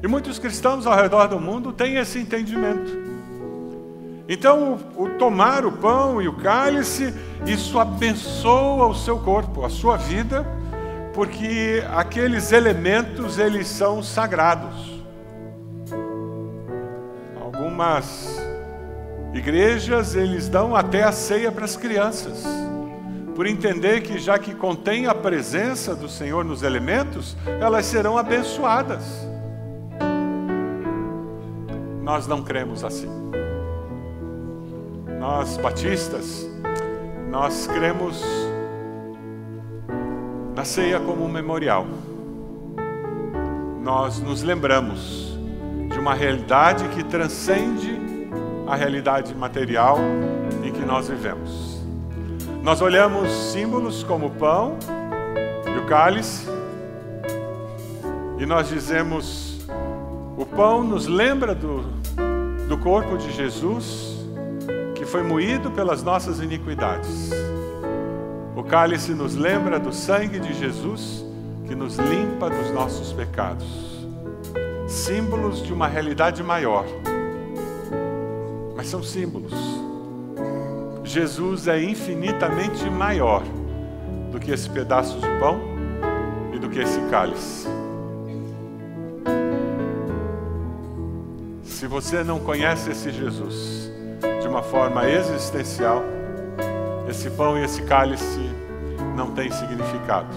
E 0.01 0.07
muitos 0.07 0.39
cristãos 0.39 0.87
ao 0.87 0.95
redor 0.95 1.27
do 1.27 1.37
mundo 1.37 1.73
têm 1.73 1.97
esse 1.97 2.17
entendimento. 2.17 2.97
Então, 4.29 4.79
o, 4.95 5.03
o, 5.03 5.09
tomar 5.17 5.65
o 5.65 5.71
pão 5.73 6.21
e 6.21 6.29
o 6.29 6.37
cálice, 6.37 7.13
isso 7.45 7.77
abençoa 7.77 8.87
o 8.87 8.95
seu 8.95 9.19
corpo, 9.19 9.65
a 9.65 9.69
sua 9.69 9.97
vida, 9.97 10.47
porque 11.13 11.83
aqueles 11.93 12.53
elementos 12.53 13.37
eles 13.37 13.67
são 13.67 14.01
sagrados. 14.01 14.92
Algumas 17.73 18.39
igrejas 19.33 20.13
eles 20.13 20.47
dão 20.47 20.75
até 20.75 21.01
a 21.01 21.11
ceia 21.11 21.51
para 21.51 21.65
as 21.65 21.75
crianças, 21.75 22.43
por 23.35 23.47
entender 23.47 24.01
que 24.01 24.19
já 24.19 24.37
que 24.37 24.53
contém 24.53 25.07
a 25.07 25.15
presença 25.15 25.95
do 25.95 26.07
Senhor 26.07 26.45
nos 26.45 26.61
elementos, 26.61 27.35
elas 27.59 27.87
serão 27.87 28.15
abençoadas. 28.15 29.27
Nós 32.03 32.27
não 32.27 32.43
cremos 32.43 32.83
assim. 32.83 33.09
Nós 35.19 35.57
batistas, 35.57 36.47
nós 37.31 37.65
cremos 37.65 38.23
na 40.55 40.63
ceia 40.63 40.99
como 40.99 41.25
um 41.25 41.29
memorial. 41.29 41.87
Nós 43.81 44.19
nos 44.19 44.43
lembramos 44.43 45.32
uma 46.03 46.13
realidade 46.13 46.85
que 46.89 47.01
transcende 47.01 47.97
a 48.67 48.75
realidade 48.75 49.33
material 49.33 49.97
em 50.61 50.69
que 50.69 50.81
nós 50.81 51.07
vivemos. 51.07 51.81
Nós 52.61 52.81
olhamos 52.81 53.31
símbolos 53.31 54.03
como 54.03 54.25
o 54.25 54.31
pão 54.31 54.77
e 55.65 55.77
o 55.77 55.85
cálice 55.85 56.45
e 58.37 58.45
nós 58.45 58.67
dizemos: 58.67 59.65
o 60.37 60.45
pão 60.45 60.83
nos 60.83 61.07
lembra 61.07 61.55
do, 61.55 61.83
do 62.67 62.77
corpo 62.79 63.17
de 63.17 63.31
Jesus 63.31 64.25
que 64.95 65.05
foi 65.05 65.23
moído 65.23 65.71
pelas 65.71 66.03
nossas 66.03 66.41
iniquidades. 66.41 67.29
O 68.57 68.63
cálice 68.63 69.13
nos 69.13 69.35
lembra 69.35 69.79
do 69.79 69.93
sangue 69.93 70.37
de 70.37 70.53
Jesus 70.53 71.23
que 71.65 71.73
nos 71.73 71.95
limpa 71.95 72.49
dos 72.49 72.71
nossos 72.71 73.13
pecados. 73.13 73.92
Símbolos 74.93 75.63
de 75.63 75.73
uma 75.73 75.87
realidade 75.87 76.43
maior. 76.43 76.85
Mas 78.75 78.87
são 78.87 79.01
símbolos. 79.01 79.51
Jesus 81.03 81.67
é 81.67 81.81
infinitamente 81.81 82.87
maior 82.91 83.41
do 84.31 84.39
que 84.39 84.51
esse 84.51 84.69
pedaço 84.69 85.17
de 85.17 85.27
pão 85.39 85.59
e 86.53 86.59
do 86.59 86.69
que 86.69 86.79
esse 86.79 86.99
cálice. 87.09 87.67
Se 91.63 91.87
você 91.87 92.23
não 92.23 92.39
conhece 92.39 92.91
esse 92.91 93.09
Jesus, 93.09 93.91
de 94.41 94.47
uma 94.47 94.61
forma 94.61 95.09
existencial, 95.09 96.03
esse 97.09 97.31
pão 97.31 97.57
e 97.57 97.63
esse 97.63 97.81
cálice 97.81 98.47
não 99.17 99.31
têm 99.31 99.51
significado. 99.51 100.33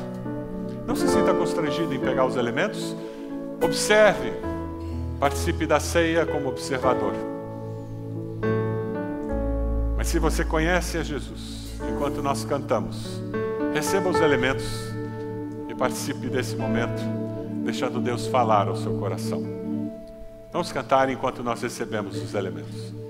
Não 0.87 0.97
se 0.97 1.07
sinta 1.07 1.35
constrangido 1.35 1.93
em 1.93 2.01
pegar 2.01 2.25
os 2.25 2.37
elementos. 2.37 2.97
Observe, 3.63 4.33
participe 5.19 5.67
da 5.67 5.81
ceia 5.81 6.27
como 6.27 6.49
observador. 6.49 7.15
Mas 9.97 10.09
se 10.09 10.19
você 10.19 10.45
conhece 10.45 10.99
a 10.99 11.03
Jesus, 11.03 11.75
enquanto 11.89 12.23
nós 12.23 12.45
cantamos, 12.45 13.23
receba 13.73 14.11
os 14.11 14.21
elementos 14.21 14.67
e 15.69 15.75
participe 15.75 16.29
desse 16.29 16.55
momento, 16.55 17.03
deixando 17.65 18.01
Deus 18.01 18.27
falar 18.27 18.69
ao 18.69 18.77
seu 18.77 18.97
coração. 18.99 19.43
Vamos 20.53 20.71
cantar 20.71 21.09
enquanto 21.09 21.43
nós 21.43 21.63
recebemos 21.63 22.17
os 22.23 22.35
elementos. 22.35 23.06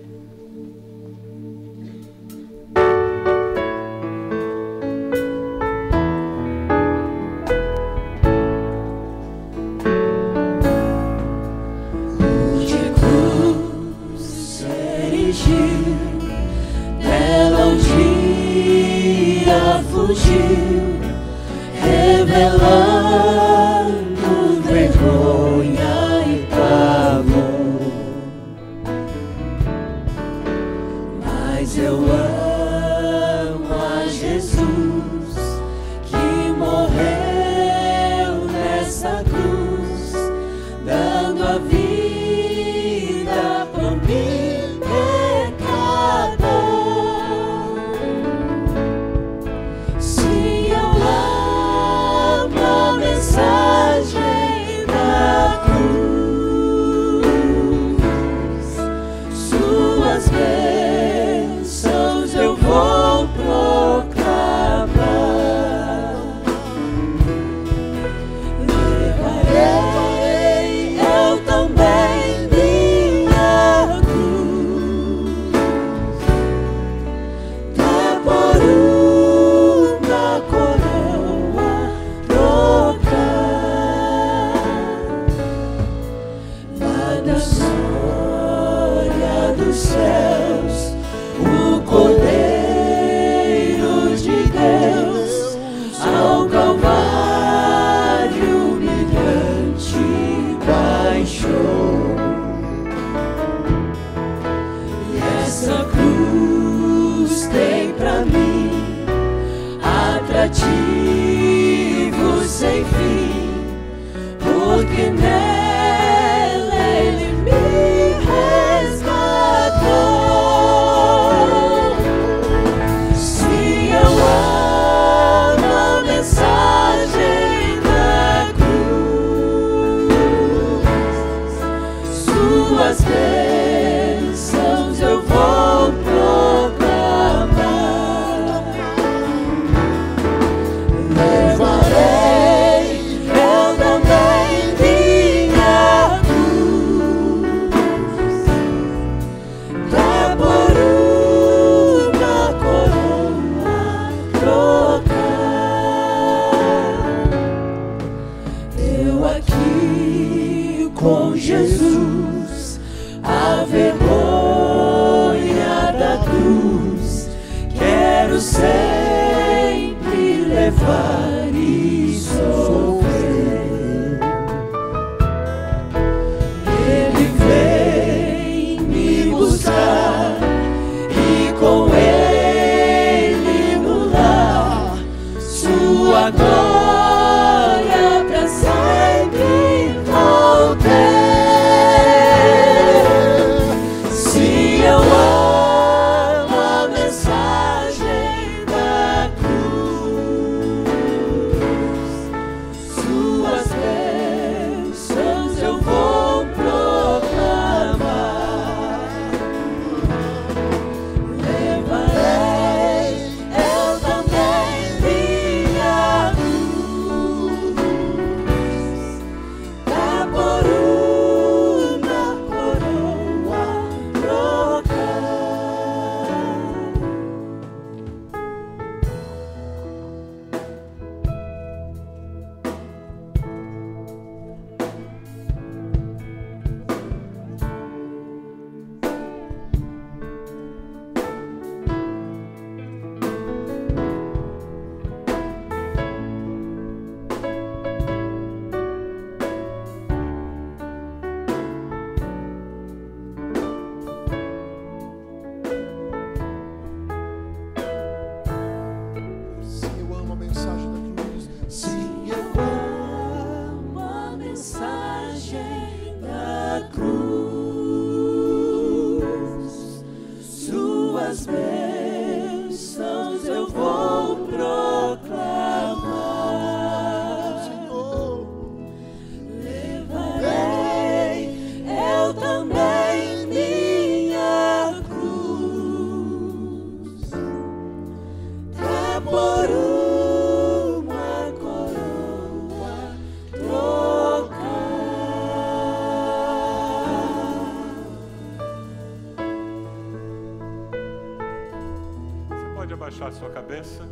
Cabeça. 303.67 304.06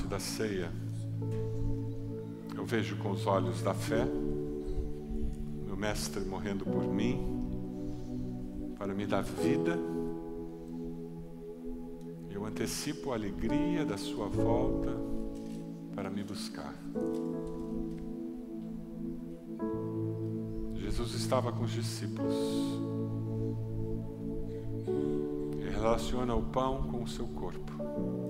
Parte 0.00 0.06
da 0.06 0.18
ceia, 0.18 0.70
eu 2.56 2.64
vejo 2.64 2.96
com 2.96 3.10
os 3.10 3.26
olhos 3.26 3.62
da 3.62 3.74
fé, 3.74 4.06
meu 5.66 5.76
Mestre 5.76 6.24
morrendo 6.24 6.64
por 6.64 6.84
mim, 6.84 7.18
para 8.78 8.94
me 8.94 9.06
dar 9.06 9.22
vida. 9.22 9.78
Eu 12.30 12.46
antecipo 12.46 13.12
a 13.12 13.14
alegria 13.14 13.84
da 13.84 13.98
Sua 13.98 14.28
volta 14.28 14.90
para 15.94 16.08
me 16.08 16.22
buscar. 16.22 16.74
Jesus 20.76 21.14
estava 21.14 21.52
com 21.52 21.64
os 21.64 21.70
discípulos 21.70 22.34
e 25.58 25.68
relaciona 25.68 26.34
o 26.34 26.42
pão 26.42 26.84
com 26.84 27.02
o 27.02 27.08
seu 27.08 27.26
corpo. 27.26 28.29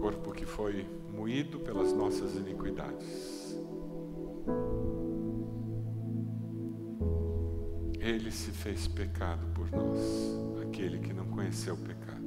Corpo 0.00 0.32
que 0.32 0.46
foi 0.46 0.86
moído 1.12 1.60
pelas 1.60 1.92
nossas 1.92 2.34
iniquidades. 2.34 3.54
Ele 8.00 8.30
se 8.30 8.50
fez 8.50 8.88
pecado 8.88 9.46
por 9.54 9.70
nós, 9.70 10.00
aquele 10.66 10.98
que 10.98 11.12
não 11.12 11.26
conheceu 11.26 11.74
o 11.74 11.76
pecado. 11.76 12.20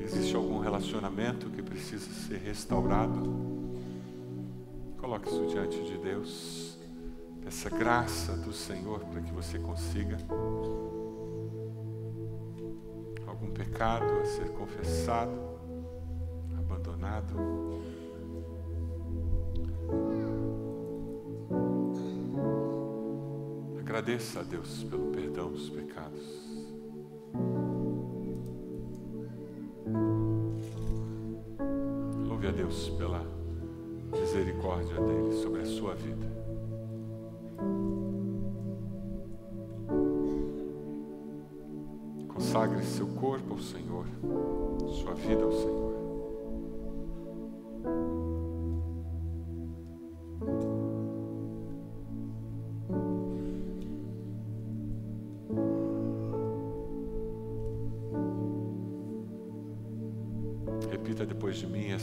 Existe 0.00 0.34
algum 0.34 0.58
relacionamento 0.58 1.48
que 1.48 1.62
precisa 1.62 2.10
ser 2.12 2.38
restaurado? 2.38 3.22
Coloque 4.98 5.28
isso 5.28 5.46
diante 5.46 5.80
de 5.84 5.96
Deus. 5.98 6.76
Essa 7.46 7.70
graça 7.70 8.36
do 8.36 8.52
Senhor 8.52 9.00
para 9.04 9.20
que 9.20 9.32
você 9.32 9.58
consiga 9.60 10.16
algum 13.26 13.50
pecado 13.50 14.12
a 14.20 14.24
ser 14.24 14.50
confessado 14.50 15.51
Agradeça 24.12 24.40
a 24.40 24.42
Deus 24.42 24.84
pelo 24.84 25.06
perdão 25.06 25.50
dos 25.50 25.70
pecados. 25.70 26.20
Louve 32.28 32.46
a 32.46 32.50
Deus 32.50 32.90
pela 32.90 33.24
misericórdia 34.12 35.00
dele 35.00 35.32
sobre 35.32 35.62
a 35.62 35.64
sua 35.64 35.94
vida. 35.94 36.26
Consagre 42.28 42.84
seu 42.84 43.06
corpo 43.06 43.54
ao 43.54 43.60
Senhor, 43.60 44.04
sua 45.00 45.14
vida 45.14 45.42
ao 45.42 45.52
Senhor. 45.52 45.81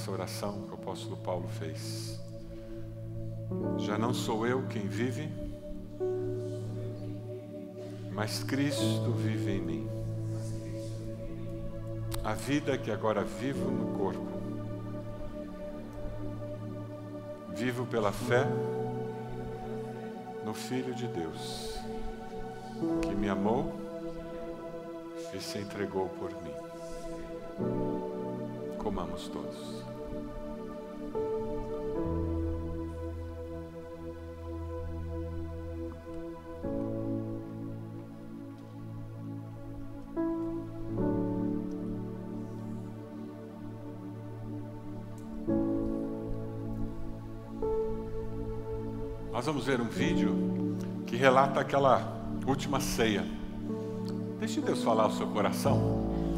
Essa 0.10 0.12
oração 0.12 0.64
que 0.64 0.72
o 0.72 0.74
apóstolo 0.74 1.18
Paulo 1.18 1.48
fez. 1.48 2.20
Já 3.78 3.98
não 3.98 4.14
sou 4.14 4.46
eu 4.46 4.66
quem 4.68 4.88
vive, 4.88 5.30
mas 8.12 8.44
Cristo 8.44 9.12
vive 9.12 9.52
em 9.52 9.62
mim. 9.62 9.90
A 12.24 12.34
vida 12.34 12.78
que 12.78 12.92
agora 12.92 13.24
vivo 13.24 13.70
no 13.72 13.98
corpo, 13.98 14.28
vivo 17.56 17.86
pela 17.86 18.12
fé 18.12 18.46
no 20.46 20.54
Filho 20.54 20.94
de 20.94 21.08
Deus, 21.08 21.80
que 23.02 23.16
me 23.16 23.30
amou 23.30 23.74
e 25.34 25.40
se 25.40 25.60
entregou 25.60 26.10
por 26.10 26.32
mim. 26.42 26.54
Comamos 28.78 29.28
todos. 29.28 29.99
Vamos 49.50 49.66
ver 49.66 49.82
um 49.82 49.90
vídeo 49.90 50.78
que 51.08 51.16
relata 51.16 51.60
aquela 51.60 52.24
última 52.46 52.80
ceia. 52.80 53.26
Deixe 54.40 54.62
Deus 54.62 54.84
falar 54.84 55.08
o 55.08 55.18
seu 55.18 55.26
coração. 55.26 56.38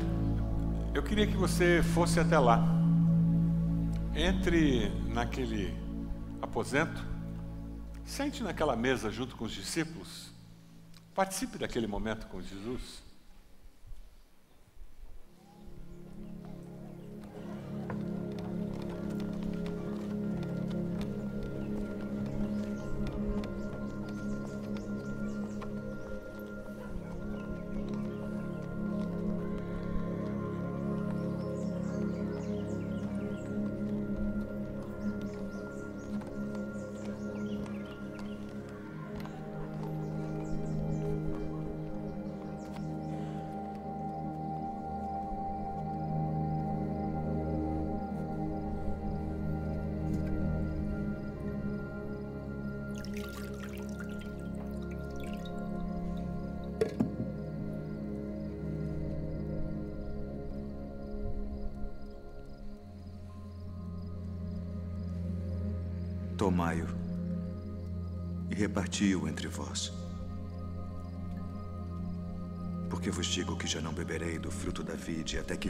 Eu 0.93 1.03
queria 1.03 1.27
que 1.27 1.35
você 1.35 1.83
fosse 1.83 2.21
até 2.21 2.39
lá. 2.39 2.63
Entre 4.15 4.89
naquele 5.09 5.77
aposento, 6.41 7.05
sente 8.05 8.43
naquela 8.43 8.77
mesa 8.77 9.11
junto 9.11 9.35
com 9.35 9.43
os 9.43 9.51
discípulos. 9.51 10.31
Participe 11.13 11.57
daquele 11.57 11.87
momento 11.87 12.27
com 12.27 12.41
Jesus. 12.41 13.03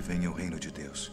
Que 0.01 0.07
venha 0.07 0.31
o 0.31 0.33
reino 0.33 0.59
de 0.59 0.71
Deus. 0.71 1.11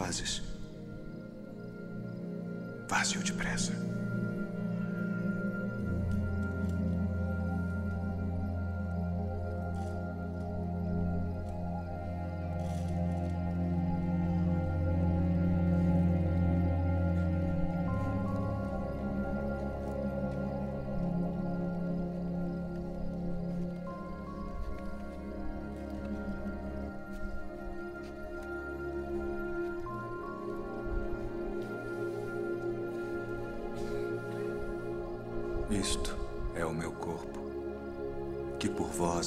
Fazes? 0.00 0.42
Faze-o 2.88 3.22
depressa. 3.22 3.79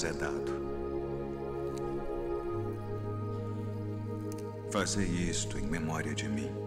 É 0.08 0.14
dado. 0.14 0.64
Fazei 4.72 5.06
isto 5.06 5.58
em 5.58 5.68
memória 5.68 6.14
de 6.16 6.28
mim. 6.28 6.62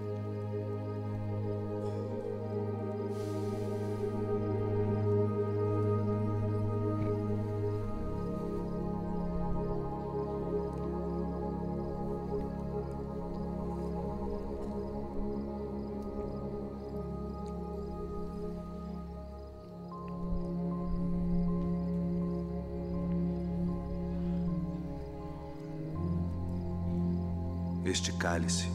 Este 27.87 28.11
cálice 28.11 28.67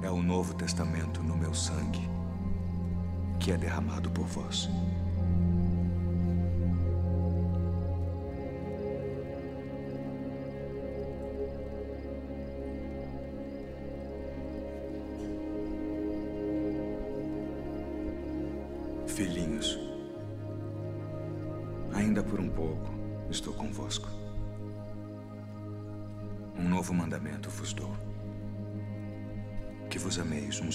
é 0.00 0.08
o 0.08 0.22
novo 0.22 0.54
testamento 0.54 1.20
no 1.20 1.36
meu 1.36 1.52
sangue, 1.52 2.08
que 3.40 3.50
é 3.50 3.56
derramado 3.56 4.08
por 4.08 4.24
vós. 4.24 4.70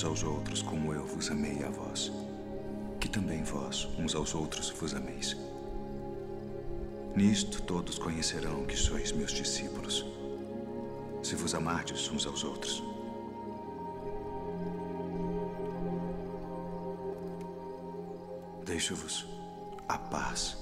Aos 0.09 0.23
outros 0.23 0.63
como 0.63 0.91
eu 0.91 1.05
vos 1.05 1.29
amei 1.29 1.63
a 1.63 1.69
vós, 1.69 2.11
que 2.99 3.07
também 3.07 3.43
vós 3.43 3.87
uns 3.99 4.15
aos 4.15 4.33
outros 4.33 4.71
vos 4.71 4.95
ameis. 4.95 5.37
Nisto 7.15 7.61
todos 7.61 7.99
conhecerão 7.99 8.65
que 8.65 8.75
sois 8.75 9.11
meus 9.11 9.31
discípulos, 9.31 10.03
se 11.21 11.35
vos 11.35 11.53
amardes 11.53 12.09
uns 12.09 12.25
aos 12.25 12.43
outros. 12.43 12.83
Deixo-vos 18.65 19.27
a 19.87 19.97
paz. 19.97 20.57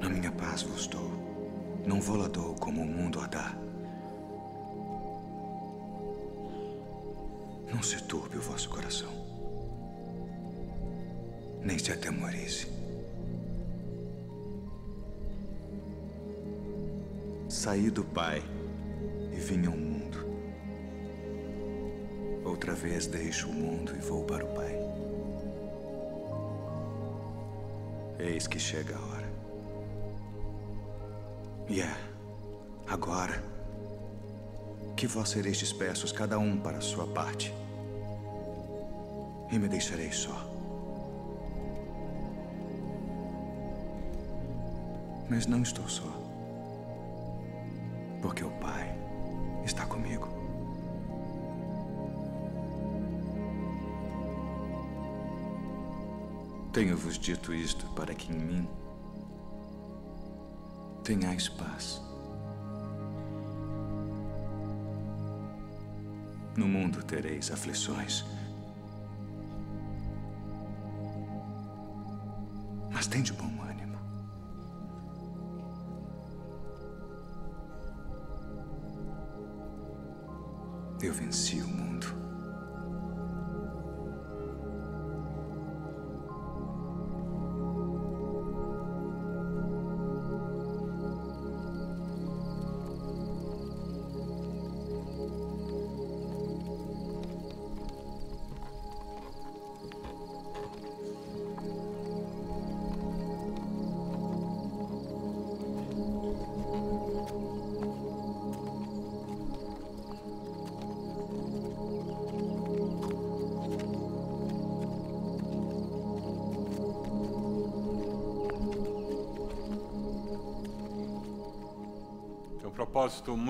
A 0.00 0.08
minha 0.08 0.32
paz 0.32 0.62
vos 0.62 0.88
dou. 0.88 1.10
Não 1.86 2.00
vou 2.00 2.16
lá 2.16 2.26
dou 2.26 2.54
como 2.56 2.82
o 2.82 2.86
mundo 2.86 3.20
a 3.20 3.26
dá. 3.28 3.67
Não 7.72 7.82
se 7.82 8.02
turbe 8.04 8.38
o 8.38 8.40
vosso 8.40 8.68
coração, 8.70 9.12
nem 11.62 11.78
se 11.78 11.92
atemorize. 11.92 12.66
Saí 17.48 17.90
do 17.90 18.04
Pai 18.04 18.42
e 19.32 19.36
vim 19.36 19.66
ao 19.66 19.72
mundo. 19.72 20.18
Outra 22.44 22.74
vez 22.74 23.06
deixo 23.06 23.48
o 23.48 23.52
mundo 23.52 23.94
e 23.94 24.00
vou 24.00 24.24
para 24.24 24.44
o 24.44 24.54
Pai. 24.54 24.78
Eis 28.18 28.46
que 28.46 28.58
chega 28.58 28.96
a 28.96 29.00
hora. 29.00 29.28
E 31.68 31.80
é 31.82 31.96
agora 32.86 33.42
que 34.98 35.06
vós 35.06 35.28
sereis 35.28 35.58
dispersos, 35.58 36.10
cada 36.10 36.40
um 36.40 36.58
para 36.58 36.78
a 36.78 36.80
sua 36.80 37.06
parte, 37.06 37.54
e 39.48 39.56
me 39.56 39.68
deixareis 39.68 40.16
só. 40.16 40.44
Mas 45.30 45.46
não 45.46 45.62
estou 45.62 45.88
só. 45.88 46.02
porque 48.20 48.42
o 48.42 48.50
Pai 48.58 48.92
está 49.64 49.86
comigo. 49.86 50.26
Tenho-vos 56.72 57.16
dito 57.16 57.54
isto 57.54 57.86
para 57.94 58.12
que 58.12 58.32
em 58.32 58.36
mim 58.36 58.68
tenhais 61.04 61.48
paz. 61.48 62.07
No 66.58 66.66
mundo 66.66 67.04
tereis 67.04 67.52
aflições. 67.52 68.24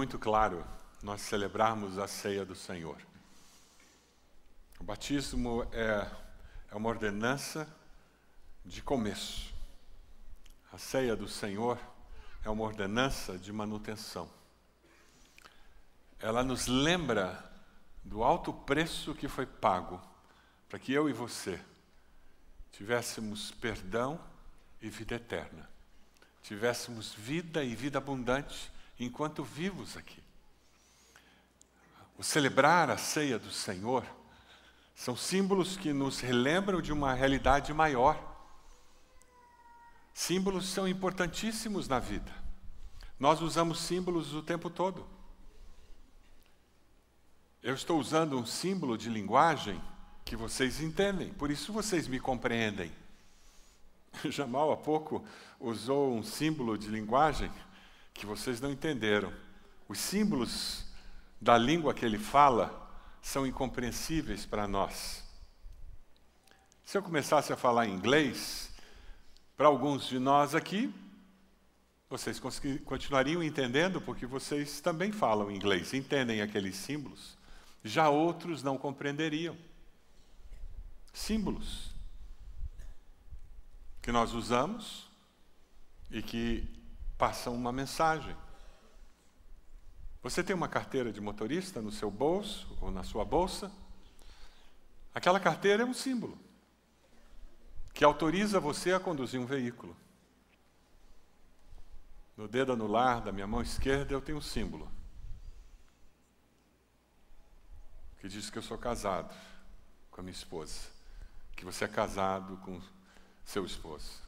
Muito 0.08 0.18
claro 0.18 0.64
nós 1.02 1.20
celebrarmos 1.20 1.98
a 1.98 2.08
ceia 2.08 2.42
do 2.42 2.54
Senhor. 2.54 2.96
O 4.80 4.82
batismo 4.82 5.68
é, 5.70 6.10
é 6.70 6.74
uma 6.74 6.88
ordenança 6.88 7.68
de 8.64 8.80
começo. 8.80 9.52
A 10.72 10.78
ceia 10.78 11.14
do 11.14 11.28
Senhor 11.28 11.78
é 12.42 12.48
uma 12.48 12.64
ordenança 12.64 13.36
de 13.36 13.52
manutenção. 13.52 14.30
Ela 16.18 16.42
nos 16.42 16.66
lembra 16.66 17.44
do 18.02 18.24
alto 18.24 18.50
preço 18.50 19.14
que 19.14 19.28
foi 19.28 19.44
pago 19.44 20.00
para 20.70 20.78
que 20.78 20.90
eu 20.90 21.10
e 21.10 21.12
você 21.12 21.62
tivéssemos 22.72 23.50
perdão 23.50 24.18
e 24.80 24.88
vida 24.88 25.16
eterna, 25.16 25.68
tivéssemos 26.42 27.12
vida 27.12 27.62
e 27.62 27.76
vida 27.76 27.98
abundante 27.98 28.72
enquanto 28.98 29.44
vivos 29.44 29.96
aqui. 29.96 30.22
O 32.16 32.22
celebrar 32.22 32.90
a 32.90 32.96
ceia 32.96 33.38
do 33.38 33.50
Senhor 33.50 34.04
são 34.94 35.16
símbolos 35.16 35.76
que 35.76 35.92
nos 35.92 36.18
relembram 36.18 36.82
de 36.82 36.92
uma 36.92 37.14
realidade 37.14 37.72
maior. 37.72 38.20
Símbolos 40.12 40.68
são 40.68 40.88
importantíssimos 40.88 41.86
na 41.86 42.00
vida. 42.00 42.32
Nós 43.20 43.40
usamos 43.40 43.80
símbolos 43.80 44.34
o 44.34 44.42
tempo 44.42 44.68
todo. 44.68 45.06
Eu 47.62 47.74
estou 47.74 48.00
usando 48.00 48.36
um 48.36 48.44
símbolo 48.44 48.98
de 48.98 49.08
linguagem 49.08 49.80
que 50.24 50.34
vocês 50.34 50.80
entendem, 50.80 51.32
por 51.32 51.50
isso 51.50 51.72
vocês 51.72 52.08
me 52.08 52.18
compreendem. 52.18 52.92
Jamal 54.30 54.72
há 54.72 54.76
pouco 54.76 55.24
usou 55.60 56.12
um 56.12 56.22
símbolo 56.22 56.76
de 56.76 56.88
linguagem 56.88 57.50
que 58.18 58.26
vocês 58.26 58.60
não 58.60 58.70
entenderam. 58.70 59.32
Os 59.88 59.98
símbolos 59.98 60.84
da 61.40 61.56
língua 61.56 61.94
que 61.94 62.04
ele 62.04 62.18
fala 62.18 62.86
são 63.22 63.46
incompreensíveis 63.46 64.44
para 64.44 64.66
nós. 64.66 65.24
Se 66.84 66.98
eu 66.98 67.02
começasse 67.02 67.52
a 67.52 67.56
falar 67.56 67.86
inglês, 67.86 68.70
para 69.56 69.68
alguns 69.68 70.06
de 70.06 70.18
nós 70.18 70.54
aqui, 70.54 70.92
vocês 72.10 72.40
continuariam 72.84 73.42
entendendo, 73.42 74.00
porque 74.00 74.26
vocês 74.26 74.80
também 74.80 75.12
falam 75.12 75.50
inglês, 75.50 75.94
entendem 75.94 76.40
aqueles 76.40 76.76
símbolos. 76.76 77.36
Já 77.84 78.08
outros 78.08 78.62
não 78.62 78.76
compreenderiam. 78.76 79.56
Símbolos 81.12 81.90
que 84.00 84.10
nós 84.10 84.32
usamos 84.32 85.06
e 86.10 86.22
que 86.22 86.77
passam 87.18 87.54
uma 87.54 87.72
mensagem. 87.72 88.34
Você 90.22 90.42
tem 90.42 90.54
uma 90.54 90.68
carteira 90.68 91.12
de 91.12 91.20
motorista 91.20 91.82
no 91.82 91.90
seu 91.90 92.10
bolso 92.10 92.78
ou 92.80 92.90
na 92.90 93.02
sua 93.02 93.24
bolsa? 93.24 93.70
Aquela 95.12 95.40
carteira 95.40 95.82
é 95.82 95.86
um 95.86 95.92
símbolo 95.92 96.38
que 97.92 98.04
autoriza 98.04 98.60
você 98.60 98.92
a 98.92 99.00
conduzir 99.00 99.40
um 99.40 99.46
veículo. 99.46 99.96
No 102.36 102.46
dedo 102.46 102.72
anular 102.72 103.20
da 103.20 103.32
minha 103.32 103.46
mão 103.46 103.60
esquerda 103.60 104.14
eu 104.14 104.22
tenho 104.22 104.38
um 104.38 104.42
símbolo 104.42 104.88
que 108.20 108.28
diz 108.28 108.50
que 108.50 108.58
eu 108.58 108.62
sou 108.62 108.76
casado 108.76 109.34
com 110.10 110.20
a 110.20 110.24
minha 110.24 110.32
esposa, 110.32 110.88
que 111.56 111.64
você 111.64 111.84
é 111.84 111.88
casado 111.88 112.56
com 112.58 112.80
seu 113.44 113.64
esposo. 113.64 114.20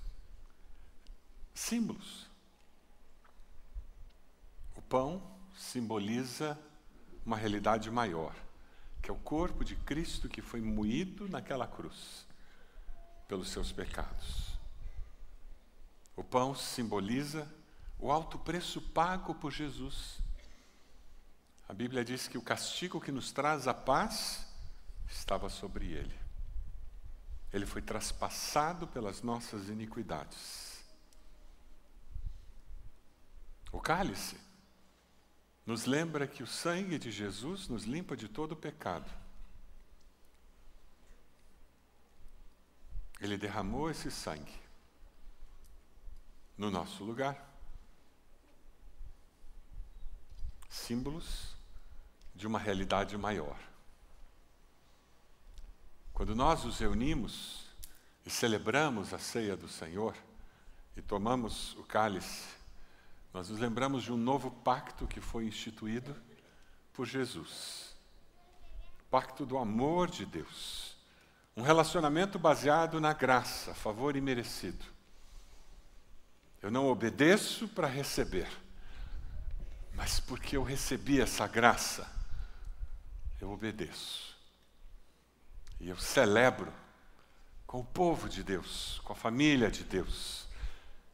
Símbolos. 1.52 2.29
Pão 4.90 5.22
simboliza 5.56 6.58
uma 7.24 7.36
realidade 7.36 7.88
maior, 7.92 8.34
que 9.00 9.08
é 9.08 9.14
o 9.14 9.18
corpo 9.18 9.64
de 9.64 9.76
Cristo 9.76 10.28
que 10.28 10.42
foi 10.42 10.60
moído 10.60 11.28
naquela 11.28 11.64
cruz 11.64 12.26
pelos 13.28 13.50
seus 13.50 13.70
pecados. 13.70 14.58
O 16.16 16.24
pão 16.24 16.56
simboliza 16.56 17.48
o 18.00 18.10
alto 18.10 18.36
preço 18.36 18.80
pago 18.80 19.32
por 19.32 19.52
Jesus. 19.52 20.18
A 21.68 21.72
Bíblia 21.72 22.04
diz 22.04 22.26
que 22.26 22.36
o 22.36 22.42
castigo 22.42 23.00
que 23.00 23.12
nos 23.12 23.30
traz 23.30 23.68
a 23.68 23.74
paz 23.74 24.44
estava 25.08 25.48
sobre 25.48 25.86
ele. 25.86 26.18
Ele 27.52 27.64
foi 27.64 27.80
traspassado 27.80 28.88
pelas 28.88 29.22
nossas 29.22 29.68
iniquidades. 29.68 30.84
O 33.70 33.80
cálice 33.80 34.49
nos 35.66 35.86
lembra 35.86 36.26
que 36.26 36.42
o 36.42 36.46
sangue 36.46 36.98
de 36.98 37.10
Jesus 37.10 37.68
nos 37.68 37.84
limpa 37.84 38.16
de 38.16 38.28
todo 38.28 38.52
o 38.52 38.56
pecado. 38.56 39.10
Ele 43.20 43.36
derramou 43.36 43.90
esse 43.90 44.10
sangue 44.10 44.58
no 46.56 46.70
nosso 46.70 47.04
lugar. 47.04 47.48
Símbolos 50.68 51.54
de 52.34 52.46
uma 52.46 52.58
realidade 52.58 53.16
maior. 53.18 53.58
Quando 56.12 56.34
nós 56.34 56.64
nos 56.64 56.78
reunimos 56.78 57.66
e 58.24 58.30
celebramos 58.30 59.12
a 59.12 59.18
ceia 59.18 59.56
do 59.56 59.68
Senhor 59.68 60.16
e 60.96 61.02
tomamos 61.02 61.74
o 61.76 61.82
cálice 61.82 62.59
nós 63.32 63.48
nos 63.48 63.60
lembramos 63.60 64.02
de 64.02 64.12
um 64.12 64.16
novo 64.16 64.50
pacto 64.50 65.06
que 65.06 65.20
foi 65.20 65.46
instituído 65.46 66.14
por 66.92 67.06
Jesus. 67.06 67.94
Pacto 69.08 69.46
do 69.46 69.56
amor 69.56 70.10
de 70.10 70.26
Deus. 70.26 70.96
Um 71.56 71.62
relacionamento 71.62 72.38
baseado 72.38 73.00
na 73.00 73.12
graça, 73.12 73.74
favor 73.74 74.16
e 74.16 74.20
merecido. 74.20 74.84
Eu 76.60 76.70
não 76.70 76.88
obedeço 76.88 77.68
para 77.68 77.86
receber, 77.86 78.48
mas 79.94 80.20
porque 80.20 80.56
eu 80.56 80.62
recebi 80.62 81.20
essa 81.20 81.46
graça, 81.46 82.10
eu 83.40 83.50
obedeço. 83.50 84.36
E 85.78 85.88
eu 85.88 85.96
celebro 85.96 86.72
com 87.66 87.80
o 87.80 87.84
povo 87.84 88.28
de 88.28 88.42
Deus, 88.42 89.00
com 89.04 89.12
a 89.12 89.16
família 89.16 89.70
de 89.70 89.84
Deus, 89.84 90.46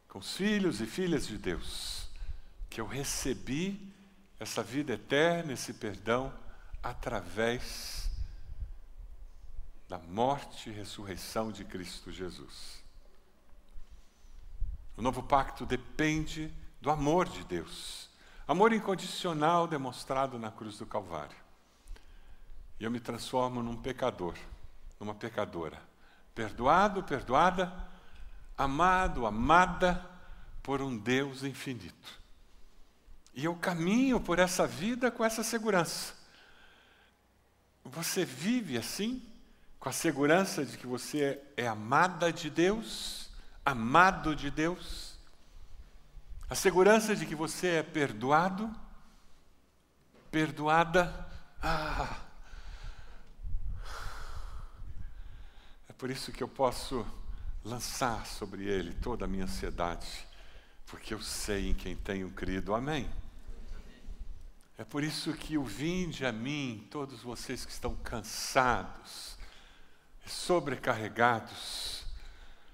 com 0.09 0.19
os 0.19 0.35
filhos 0.35 0.81
e 0.81 0.85
filhas 0.85 1.25
de 1.25 1.37
Deus 1.37 1.96
que 2.77 2.81
eu 2.81 2.85
recebi 2.85 3.91
essa 4.39 4.61
vida 4.61 4.93
eterna, 4.93 5.51
esse 5.51 5.73
perdão, 5.73 6.31
através 6.83 8.07
da 9.89 9.97
morte 9.97 10.69
e 10.69 10.73
ressurreição 10.73 11.51
de 11.51 11.65
Cristo 11.65 12.11
Jesus. 12.11 12.83
O 14.95 15.01
novo 15.01 15.23
pacto 15.23 15.65
depende 15.65 16.53
do 16.79 16.91
amor 16.91 17.27
de 17.27 17.43
Deus. 17.45 18.11
Amor 18.47 18.71
incondicional 18.71 19.67
demonstrado 19.67 20.37
na 20.37 20.51
cruz 20.51 20.77
do 20.77 20.85
Calvário. 20.85 21.35
E 22.79 22.83
eu 22.83 22.91
me 22.91 22.99
transformo 22.99 23.63
num 23.63 23.75
pecador, 23.75 24.35
numa 24.99 25.15
pecadora. 25.15 25.81
Perdoado, 26.35 27.01
perdoada, 27.01 27.73
amado, 28.55 29.25
amada 29.25 30.07
por 30.61 30.79
um 30.79 30.95
Deus 30.95 31.41
infinito. 31.41 32.26
E 33.37 33.45
eu 33.45 33.55
caminho 33.55 34.19
por 34.19 34.39
essa 34.39 34.65
vida 34.65 35.11
com 35.11 35.23
essa 35.23 35.43
segurança. 35.43 36.15
Você 37.85 38.25
vive 38.25 38.79
assim, 38.79 39.21
com 39.79 39.87
a 39.87 39.91
segurança 39.91 40.65
de 40.65 40.75
que 40.75 40.87
você 40.87 41.39
é 41.55 41.67
amada 41.67 42.33
de 42.33 42.49
Deus, 42.49 43.29
amado 43.63 44.35
de 44.35 44.49
Deus, 44.49 45.19
a 46.49 46.55
segurança 46.55 47.15
de 47.15 47.27
que 47.27 47.35
você 47.35 47.75
é 47.75 47.83
perdoado, 47.83 48.75
perdoada. 50.31 51.29
Ah, 51.61 52.17
é 55.87 55.93
por 55.93 56.09
isso 56.09 56.31
que 56.31 56.41
eu 56.41 56.47
posso 56.47 57.05
lançar 57.63 58.25
sobre 58.25 58.65
ele 58.65 58.95
toda 58.95 59.25
a 59.25 59.27
minha 59.27 59.43
ansiedade, 59.43 60.27
porque 60.87 61.13
eu 61.13 61.21
sei 61.21 61.69
em 61.69 61.75
quem 61.75 61.95
tenho 61.95 62.31
crido. 62.31 62.73
Amém. 62.73 63.07
É 64.77 64.83
por 64.83 65.03
isso 65.03 65.33
que 65.33 65.57
o 65.57 65.63
vinde 65.63 66.23
a 66.23 66.31
mim, 66.31 66.87
todos 66.91 67.21
vocês 67.21 67.65
que 67.65 67.71
estão 67.71 67.95
cansados, 67.95 69.35
sobrecarregados, 70.25 72.05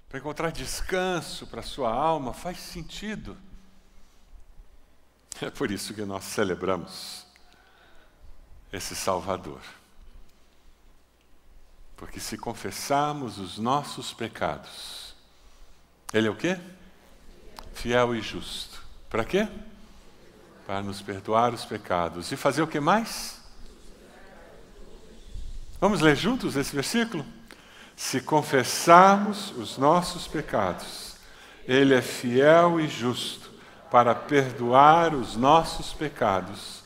para 0.08 0.18
encontrar 0.18 0.52
descanso 0.52 1.46
para 1.46 1.60
a 1.60 1.64
sua 1.64 1.90
alma, 1.90 2.34
faz 2.34 2.58
sentido. 2.58 3.38
É 5.40 5.50
por 5.50 5.70
isso 5.70 5.94
que 5.94 6.04
nós 6.04 6.24
celebramos 6.24 7.26
esse 8.70 8.94
Salvador. 8.94 9.62
Porque 11.96 12.20
se 12.20 12.36
confessarmos 12.36 13.38
os 13.38 13.56
nossos 13.56 14.12
pecados, 14.12 15.14
Ele 16.12 16.28
é 16.28 16.30
o 16.30 16.36
quê? 16.36 16.60
Fiel 17.72 18.14
e 18.14 18.20
justo. 18.20 18.84
Para 19.08 19.24
quê? 19.24 19.48
Para 20.66 20.82
nos 20.82 21.00
perdoar 21.02 21.52
os 21.52 21.64
pecados. 21.64 22.30
E 22.32 22.36
fazer 22.36 22.62
o 22.62 22.66
que 22.66 22.80
mais? 22.80 23.38
Vamos 25.80 26.00
ler 26.00 26.16
juntos 26.16 26.56
esse 26.56 26.74
versículo? 26.74 27.24
Se 27.96 28.20
confessarmos 28.20 29.52
os 29.56 29.76
nossos 29.78 30.26
pecados, 30.26 31.16
Ele 31.66 31.94
é 31.94 32.02
fiel 32.02 32.80
e 32.80 32.88
justo 32.88 33.50
para 33.90 34.14
perdoar 34.14 35.14
os 35.14 35.36
nossos 35.36 35.92
pecados 35.92 36.82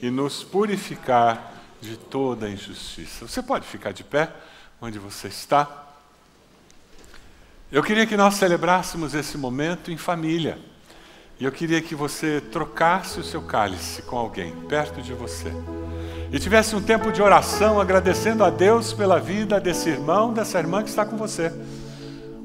e 0.00 0.10
nos 0.10 0.44
purificar 0.44 1.52
de 1.80 1.96
toda 1.96 2.48
injustiça. 2.48 3.26
Você 3.26 3.42
pode 3.42 3.66
ficar 3.66 3.92
de 3.92 4.04
pé 4.04 4.32
onde 4.80 4.98
você 4.98 5.28
está? 5.28 5.88
Eu 7.70 7.82
queria 7.82 8.06
que 8.06 8.16
nós 8.16 8.34
celebrássemos 8.34 9.14
esse 9.14 9.38
momento 9.38 9.90
em 9.90 9.96
família. 9.96 10.58
E 11.40 11.44
eu 11.44 11.50
queria 11.50 11.80
que 11.80 11.94
você 11.94 12.40
trocasse 12.40 13.18
o 13.18 13.24
seu 13.24 13.42
cálice 13.42 14.02
com 14.02 14.16
alguém 14.16 14.52
perto 14.68 15.02
de 15.02 15.12
você. 15.12 15.52
E 16.32 16.38
tivesse 16.38 16.74
um 16.74 16.80
tempo 16.80 17.12
de 17.12 17.20
oração 17.20 17.80
agradecendo 17.80 18.44
a 18.44 18.50
Deus 18.50 18.92
pela 18.92 19.18
vida 19.18 19.60
desse 19.60 19.90
irmão, 19.90 20.32
dessa 20.32 20.58
irmã 20.58 20.82
que 20.82 20.88
está 20.88 21.04
com 21.04 21.16
você. 21.16 21.52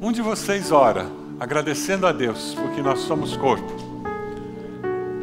Um 0.01 0.11
de 0.11 0.21
vocês 0.21 0.71
ora, 0.71 1.05
agradecendo 1.39 2.05
a 2.07 2.11
Deus 2.11 2.55
porque 2.55 2.81
nós 2.81 2.99
somos 2.99 3.37
corpo. 3.37 3.71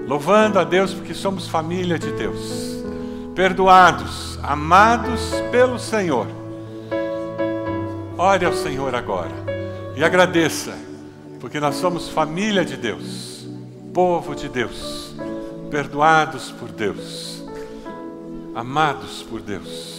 Louvando 0.07 0.59
a 0.59 0.65
Deus 0.65 0.95
porque 0.95 1.15
somos 1.15 1.49
família 1.49 1.99
de 1.99 2.13
Deus. 2.13 2.83
Perdoados, 3.35 4.39
amados 4.43 5.33
pelo 5.51 5.79
Senhor. 5.79 6.27
Ore 8.17 8.45
ao 8.45 8.53
Senhor 8.53 8.95
agora 8.95 9.33
e 9.97 10.05
agradeça, 10.05 10.75
porque 11.41 11.59
nós 11.59 11.75
somos 11.75 12.09
família 12.09 12.65
de 12.65 12.77
Deus 12.77 13.34
povo 13.95 14.35
de 14.35 14.49
Deus, 14.49 15.15
perdoados 15.71 16.51
por 16.51 16.69
Deus, 16.69 17.45
amados 18.53 19.23
por 19.23 19.41
Deus. 19.41 19.94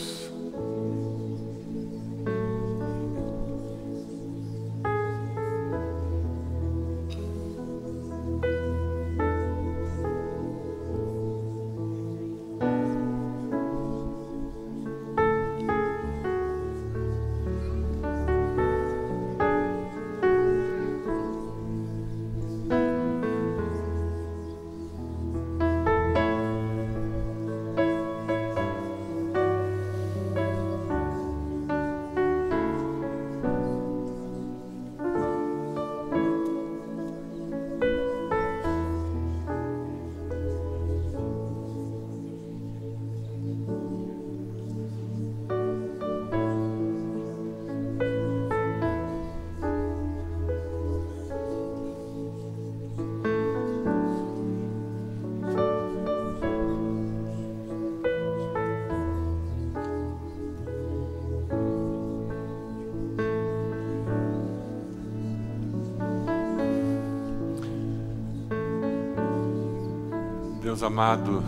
Amado, 70.86 71.44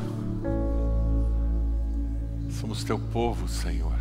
somos 2.49 2.83
teu 2.83 2.97
povo, 2.97 3.47
Senhor. 3.47 3.93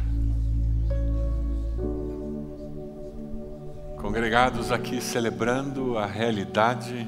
Congregados 4.01 4.73
aqui 4.73 5.01
celebrando 5.01 5.99
a 5.99 6.07
realidade 6.07 7.07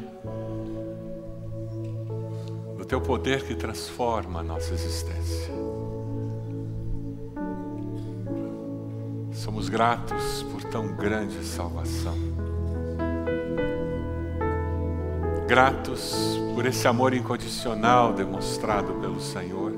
do 2.76 2.84
teu 2.84 3.00
poder 3.00 3.44
que 3.44 3.54
transforma 3.54 4.40
a 4.40 4.42
nossa 4.42 4.74
existência. 4.74 5.54
Somos 9.32 9.68
gratos 9.68 10.42
por 10.50 10.64
tão 10.64 10.88
grande 10.94 11.42
salvação. 11.44 12.27
Gratos 15.48 16.38
por 16.54 16.66
esse 16.66 16.86
amor 16.86 17.14
incondicional 17.14 18.12
demonstrado 18.12 18.92
pelo 19.00 19.18
Senhor. 19.18 19.72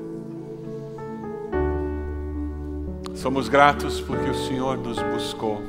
Somos 3.15 3.47
gratos 3.47 4.01
porque 4.01 4.29
o 4.29 4.33
Senhor 4.33 4.77
nos 4.77 5.01
buscou 5.01 5.61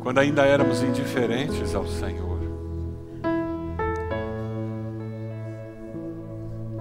quando 0.00 0.18
ainda 0.18 0.44
éramos 0.44 0.82
indiferentes 0.82 1.74
ao 1.74 1.86
Senhor. 1.86 2.38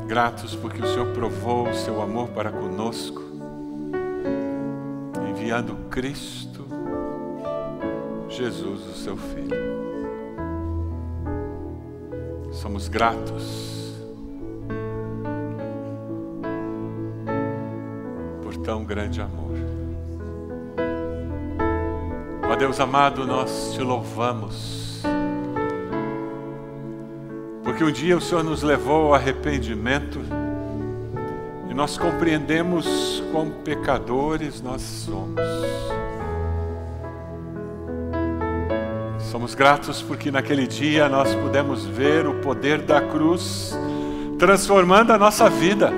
Gratos 0.05 0.53
porque 0.53 0.81
o 0.81 0.85
Senhor 0.85 1.13
provou 1.13 1.69
o 1.69 1.73
seu 1.75 2.01
amor 2.01 2.27
para 2.31 2.51
conosco, 2.51 3.21
enviando 5.29 5.77
Cristo, 5.89 6.65
Jesus, 8.27 8.81
o 8.85 8.93
seu 8.95 9.15
Filho. 9.15 9.78
Somos 12.59 12.89
gratos 12.89 13.95
por 18.43 18.57
tão 18.57 18.83
grande 18.83 19.21
amor. 19.21 19.55
Ó 22.51 22.55
Deus 22.57 22.81
amado, 22.81 23.25
nós 23.25 23.71
te 23.73 23.81
louvamos, 23.81 25.01
porque 27.63 27.81
um 27.81 27.91
dia 27.93 28.17
o 28.17 28.21
Senhor 28.21 28.43
nos 28.43 28.61
levou 28.61 29.05
ao 29.05 29.13
arrependimento 29.13 30.19
e 31.69 31.73
nós 31.73 31.97
compreendemos 31.97 33.23
quão 33.31 33.51
pecadores 33.63 34.61
nós 34.61 34.81
somos. 34.81 35.78
Somos 39.49 39.55
gratos 39.57 40.01
porque 40.03 40.29
naquele 40.29 40.67
dia 40.67 41.09
nós 41.09 41.33
pudemos 41.33 41.83
ver 41.83 42.27
o 42.27 42.35
poder 42.35 42.83
da 42.83 43.01
cruz 43.01 43.75
transformando 44.37 45.11
a 45.11 45.17
nossa 45.17 45.49
vida. 45.49 45.91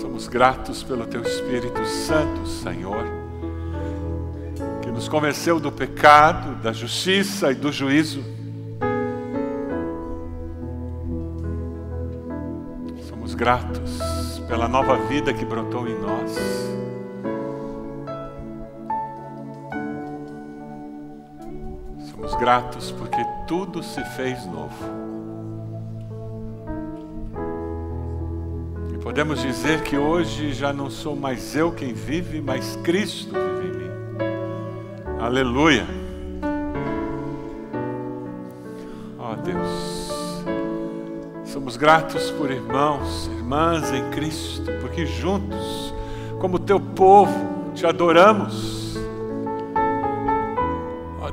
Somos 0.00 0.26
gratos 0.26 0.82
pelo 0.82 1.04
Teu 1.04 1.20
Espírito 1.20 1.84
Santo, 1.84 2.46
Senhor, 2.46 3.04
que 4.80 4.90
nos 4.90 5.08
convenceu 5.08 5.60
do 5.60 5.70
pecado, 5.70 6.54
da 6.54 6.72
justiça 6.72 7.52
e 7.52 7.54
do 7.54 7.70
juízo. 7.70 8.24
Somos 13.06 13.34
gratos 13.34 14.00
pela 14.48 14.68
nova 14.68 14.96
vida 14.96 15.34
que 15.34 15.44
brotou 15.44 15.86
em 15.86 15.98
nós. 15.98 16.83
Gratos 22.44 22.90
porque 22.90 23.24
tudo 23.46 23.82
se 23.82 24.04
fez 24.04 24.44
novo. 24.44 24.84
E 28.92 28.98
podemos 28.98 29.40
dizer 29.40 29.82
que 29.82 29.96
hoje 29.96 30.52
já 30.52 30.70
não 30.70 30.90
sou 30.90 31.16
mais 31.16 31.56
eu 31.56 31.72
quem 31.72 31.94
vive, 31.94 32.42
mas 32.42 32.76
Cristo 32.84 33.32
vive 33.32 33.78
em 33.78 33.78
mim. 33.78 33.90
Aleluia. 35.18 35.86
Ó 39.18 39.32
oh, 39.32 39.36
Deus. 39.36 40.34
Somos 41.46 41.78
gratos 41.78 42.30
por 42.32 42.50
irmãos, 42.50 43.26
irmãs 43.38 43.90
em 43.90 44.10
Cristo, 44.10 44.70
porque 44.82 45.06
juntos, 45.06 45.94
como 46.42 46.58
teu 46.58 46.78
povo, 46.78 47.72
te 47.74 47.86
adoramos. 47.86 48.73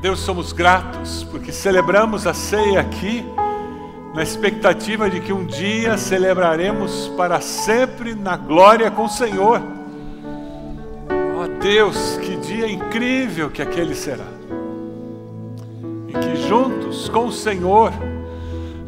Deus, 0.01 0.19
somos 0.21 0.51
gratos 0.51 1.23
porque 1.29 1.51
celebramos 1.51 2.25
a 2.25 2.33
ceia 2.33 2.81
aqui, 2.81 3.23
na 4.15 4.23
expectativa 4.23 5.07
de 5.07 5.19
que 5.19 5.31
um 5.31 5.45
dia 5.45 5.95
celebraremos 5.95 7.07
para 7.15 7.39
sempre 7.39 8.15
na 8.15 8.35
glória 8.35 8.89
com 8.89 9.05
o 9.05 9.09
Senhor. 9.09 9.61
Ó 11.37 11.47
Deus, 11.61 12.17
que 12.17 12.35
dia 12.37 12.67
incrível 12.67 13.51
que 13.51 13.61
aquele 13.61 13.93
será. 13.93 14.25
E 16.07 16.13
que 16.13 16.47
juntos 16.47 17.07
com 17.07 17.27
o 17.27 17.31
Senhor, 17.31 17.93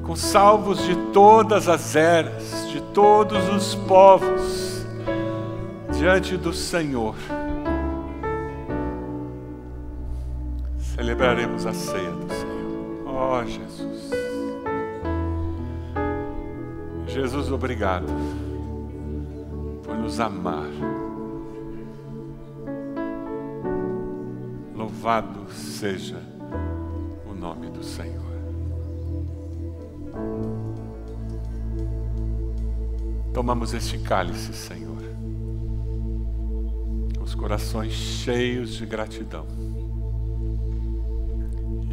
com 0.02 0.16
salvos 0.16 0.84
de 0.84 0.96
todas 1.14 1.70
as 1.70 1.96
eras, 1.96 2.68
de 2.72 2.82
todos 2.92 3.48
os 3.50 3.76
povos, 3.76 4.84
diante 5.96 6.36
do 6.38 6.52
Senhor. 6.52 7.14
Celebraremos 11.24 11.66
a 11.66 11.72
ceia 11.72 12.12
do 12.12 12.28
Senhor. 12.34 13.08
Oh, 13.08 13.46
Jesus. 13.46 14.12
Jesus, 17.08 17.50
obrigado 17.50 18.08
por 19.84 19.96
nos 19.96 20.20
amar. 20.20 20.68
Louvado 24.76 25.50
seja 25.50 26.22
o 27.26 27.34
nome 27.34 27.70
do 27.70 27.86
Senhor. 27.86 28.22
Tomamos 33.34 33.74
este 33.74 33.98
cálice, 34.00 34.52
Senhor, 34.52 35.02
os 37.22 37.34
corações 37.34 37.94
cheios 37.94 38.74
de 38.74 38.86
gratidão 38.86 39.73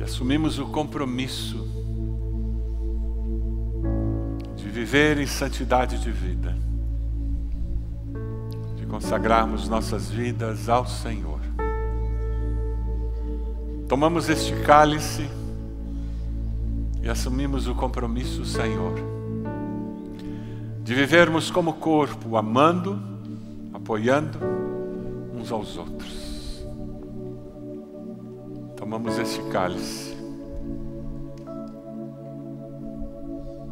e 0.00 0.02
assumimos 0.02 0.58
o 0.58 0.66
compromisso 0.66 1.68
de 4.56 4.68
viver 4.68 5.18
em 5.18 5.26
santidade 5.26 6.00
de 6.00 6.10
vida, 6.10 6.56
de 8.76 8.86
consagrarmos 8.86 9.68
nossas 9.68 10.10
vidas 10.10 10.68
ao 10.68 10.84
Senhor. 10.86 11.38
Tomamos 13.88 14.28
este 14.28 14.52
cálice 14.62 15.30
e 17.00 17.08
assumimos 17.08 17.68
o 17.68 17.74
compromisso, 17.76 18.44
Senhor 18.44 19.20
de 20.90 20.94
vivermos 20.96 21.52
como 21.52 21.74
corpo, 21.74 22.36
amando, 22.36 23.00
apoiando 23.72 24.40
uns 25.32 25.52
aos 25.52 25.76
outros. 25.76 26.29
Tomamos 28.90 29.18
este 29.18 29.40
cálice 29.50 30.16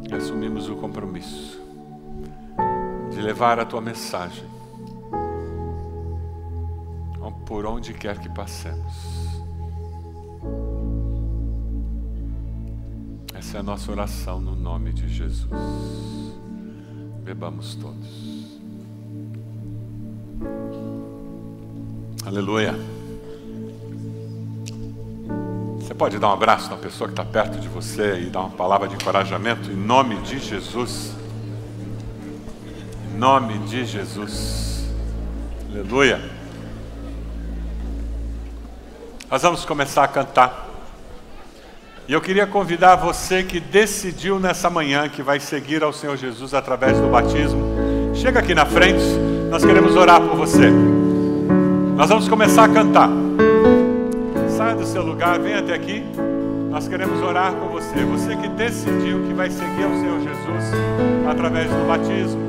e 0.09 0.15
assumimos 0.15 0.69
o 0.69 0.77
compromisso 0.77 1.59
de 3.11 3.21
levar 3.21 3.59
a 3.59 3.65
tua 3.65 3.81
mensagem 3.81 4.45
por 7.45 7.65
onde 7.65 7.93
quer 7.93 8.17
que 8.17 8.29
passemos. 8.29 8.93
Essa 13.33 13.57
é 13.57 13.59
a 13.59 13.63
nossa 13.63 13.91
oração 13.91 14.39
no 14.39 14.55
nome 14.55 14.93
de 14.93 15.09
Jesus. 15.09 15.49
Bebamos 17.25 17.75
todos. 17.75 18.57
Aleluia. 22.25 22.98
Pode 25.99 26.17
dar 26.17 26.29
um 26.29 26.33
abraço 26.33 26.69
na 26.69 26.77
pessoa 26.77 27.09
que 27.09 27.11
está 27.11 27.25
perto 27.25 27.59
de 27.59 27.67
você 27.67 28.21
e 28.21 28.29
dar 28.29 28.39
uma 28.39 28.51
palavra 28.51 28.87
de 28.87 28.95
encorajamento 28.95 29.69
em 29.69 29.75
nome 29.75 30.15
de 30.21 30.39
Jesus. 30.39 31.11
Em 33.13 33.17
nome 33.17 33.57
de 33.59 33.83
Jesus. 33.83 34.87
Aleluia. 35.69 36.21
Nós 39.29 39.41
vamos 39.41 39.65
começar 39.65 40.05
a 40.05 40.07
cantar. 40.07 40.69
E 42.07 42.13
eu 42.13 42.21
queria 42.21 42.47
convidar 42.47 42.95
você 42.95 43.43
que 43.43 43.59
decidiu 43.59 44.39
nessa 44.39 44.69
manhã 44.69 45.09
que 45.09 45.21
vai 45.21 45.37
seguir 45.41 45.83
ao 45.83 45.91
Senhor 45.91 46.15
Jesus 46.15 46.53
através 46.53 46.97
do 46.97 47.09
batismo. 47.09 47.61
Chega 48.15 48.39
aqui 48.39 48.55
na 48.55 48.65
frente, 48.65 49.03
nós 49.51 49.65
queremos 49.65 49.97
orar 49.97 50.21
por 50.21 50.37
você. 50.37 50.71
Nós 51.97 52.07
vamos 52.07 52.29
começar 52.29 52.63
a 52.63 52.69
cantar. 52.69 53.28
Do 54.77 54.85
seu 54.85 55.03
lugar, 55.03 55.39
venha 55.39 55.59
até 55.59 55.73
aqui. 55.73 56.03
Nós 56.69 56.87
queremos 56.87 57.21
orar 57.21 57.53
com 57.53 57.67
você. 57.69 58.03
Você 58.05 58.35
que 58.35 58.47
decidiu 58.49 59.27
que 59.27 59.33
vai 59.33 59.49
seguir 59.49 59.83
ao 59.83 59.91
Senhor 59.91 60.19
Jesus 60.19 60.73
através 61.29 61.67
do 61.69 61.87
batismo. 61.87 62.41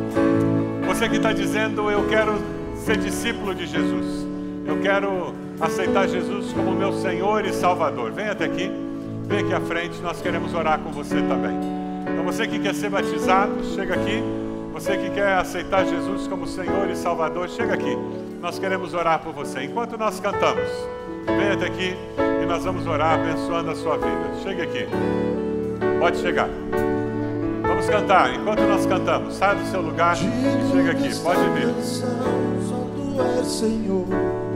Você 0.86 1.08
que 1.08 1.16
está 1.16 1.32
dizendo, 1.32 1.90
eu 1.90 2.06
quero 2.08 2.34
ser 2.76 2.98
discípulo 2.98 3.54
de 3.54 3.66
Jesus. 3.66 4.26
Eu 4.66 4.80
quero 4.80 5.34
aceitar 5.60 6.06
Jesus 6.06 6.52
como 6.52 6.72
meu 6.72 6.92
Senhor 6.92 7.44
e 7.44 7.52
Salvador. 7.52 8.12
Venha 8.12 8.32
até 8.32 8.44
aqui. 8.44 8.70
Vem 9.26 9.38
aqui 9.40 9.54
à 9.54 9.60
frente, 9.60 10.00
nós 10.00 10.20
queremos 10.20 10.54
orar 10.54 10.78
com 10.78 10.90
você 10.90 11.16
também. 11.22 11.58
Então 12.02 12.24
você 12.24 12.46
que 12.46 12.58
quer 12.58 12.74
ser 12.74 12.90
batizado, 12.90 13.64
chega 13.74 13.94
aqui. 13.94 14.22
Você 14.72 14.96
que 14.96 15.10
quer 15.10 15.38
aceitar 15.38 15.84
Jesus 15.84 16.28
como 16.28 16.46
Senhor 16.46 16.88
e 16.90 16.96
Salvador, 16.96 17.48
chega 17.48 17.74
aqui. 17.74 17.96
Nós 18.40 18.58
queremos 18.58 18.94
orar 18.94 19.20
por 19.20 19.34
você. 19.34 19.64
Enquanto 19.64 19.98
nós 19.98 20.18
cantamos, 20.18 20.68
venha 21.26 21.52
até 21.52 21.66
aqui 21.66 21.94
e 22.42 22.46
nós 22.46 22.64
vamos 22.64 22.86
orar 22.86 23.20
abençoando 23.20 23.70
a 23.70 23.74
sua 23.74 23.96
vida. 23.96 24.34
Chega 24.42 24.62
aqui. 24.62 24.86
Pode 25.98 26.18
chegar. 26.18 26.48
Vamos 27.62 27.86
cantar. 27.86 28.34
Enquanto 28.34 28.60
nós 28.62 28.86
cantamos, 28.86 29.34
saia 29.34 29.56
do 29.56 29.66
seu 29.66 29.82
lugar 29.82 30.16
e 30.16 30.70
chega 30.72 30.92
aqui. 30.92 31.14
Pode 31.22 31.40
vir. 31.50 31.68
Senhor. 33.44 34.49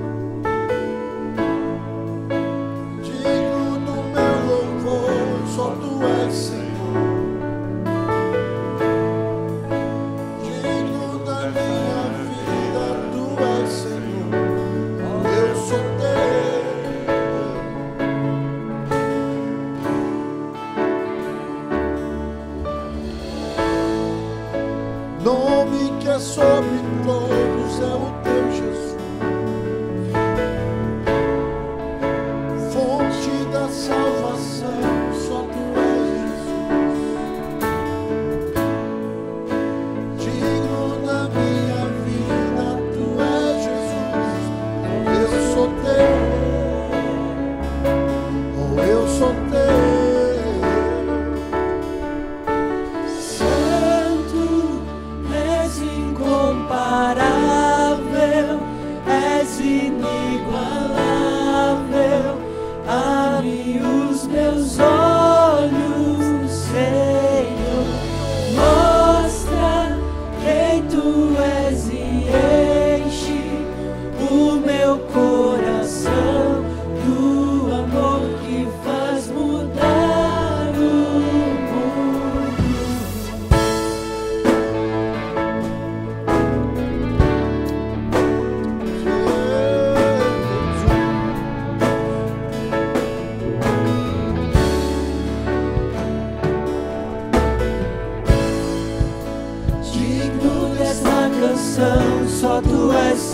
us 102.91 103.34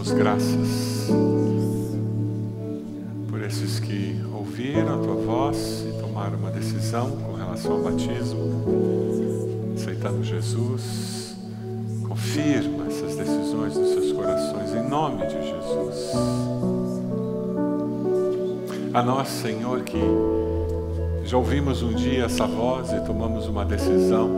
damos 0.00 0.12
graças 0.12 1.10
por 3.28 3.42
esses 3.42 3.78
que 3.78 4.18
ouviram 4.32 4.94
a 4.94 5.04
tua 5.04 5.14
voz 5.14 5.84
e 5.86 6.00
tomaram 6.00 6.38
uma 6.38 6.50
decisão 6.50 7.10
com 7.10 7.34
relação 7.34 7.72
ao 7.72 7.82
batismo, 7.82 8.64
aceitando 9.74 10.24
Jesus. 10.24 11.36
Confirma 12.08 12.86
essas 12.86 13.14
decisões 13.14 13.76
nos 13.76 13.90
seus 13.90 14.12
corações, 14.12 14.74
em 14.74 14.88
nome 14.88 15.26
de 15.26 15.34
Jesus. 15.34 16.12
A 18.94 19.02
nós, 19.02 19.28
Senhor, 19.28 19.82
que 19.82 20.00
já 21.24 21.36
ouvimos 21.36 21.82
um 21.82 21.92
dia 21.92 22.24
essa 22.24 22.46
voz 22.46 22.90
e 22.90 23.00
tomamos 23.04 23.46
uma 23.46 23.66
decisão, 23.66 24.30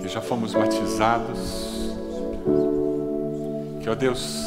que 0.00 0.08
já 0.08 0.22
fomos 0.22 0.54
batizados 0.54 1.72
que, 3.82 3.90
ó 3.90 3.94
Deus, 3.96 4.41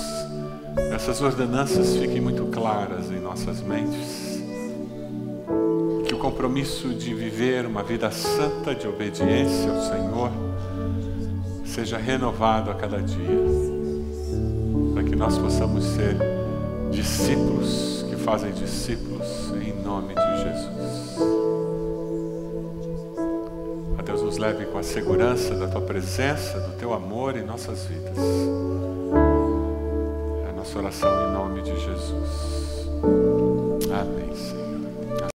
essas 0.96 1.22
ordenanças 1.22 1.98
fiquem 1.98 2.22
muito 2.22 2.46
claras 2.46 3.12
em 3.12 3.20
nossas 3.20 3.62
mentes. 3.62 4.42
Que 6.08 6.14
o 6.14 6.18
compromisso 6.18 6.88
de 6.94 7.14
viver 7.14 7.66
uma 7.66 7.84
vida 7.84 8.10
santa 8.12 8.74
de 8.74 8.88
obediência 8.88 9.72
ao 9.72 9.82
Senhor 9.82 10.32
seja 11.66 11.98
renovado 11.98 12.72
a 12.72 12.76
cada 12.76 13.02
dia, 13.02 13.42
para 14.94 15.04
que 15.04 15.18
nós 15.18 15.38
possamos 15.38 15.84
ser 15.84 16.16
discípulos 16.92 18.06
que 18.10 18.16
fazem 18.16 18.54
discípulos 18.54 19.52
em 19.62 19.74
nome 19.84 20.16
de 20.16 20.44
Jesus. 20.44 21.20
A 23.98 24.02
Deus 24.02 24.22
nos 24.22 24.38
leve 24.38 24.66
com 24.68 24.78
a 24.78 24.84
segurança 24.84 25.56
da 25.56 25.68
tua 25.68 25.82
presença, 25.82 26.58
do 26.62 26.78
teu 26.78 26.94
amor 26.94 27.36
em 27.36 27.46
nossas 27.46 27.84
vidas 27.84 28.16
oração 30.80 31.30
em 31.30 31.34
nome 31.34 31.62
de 31.62 31.80
Jesus. 31.80 32.90
Amém, 33.92 34.36
Senhor. 34.36 34.65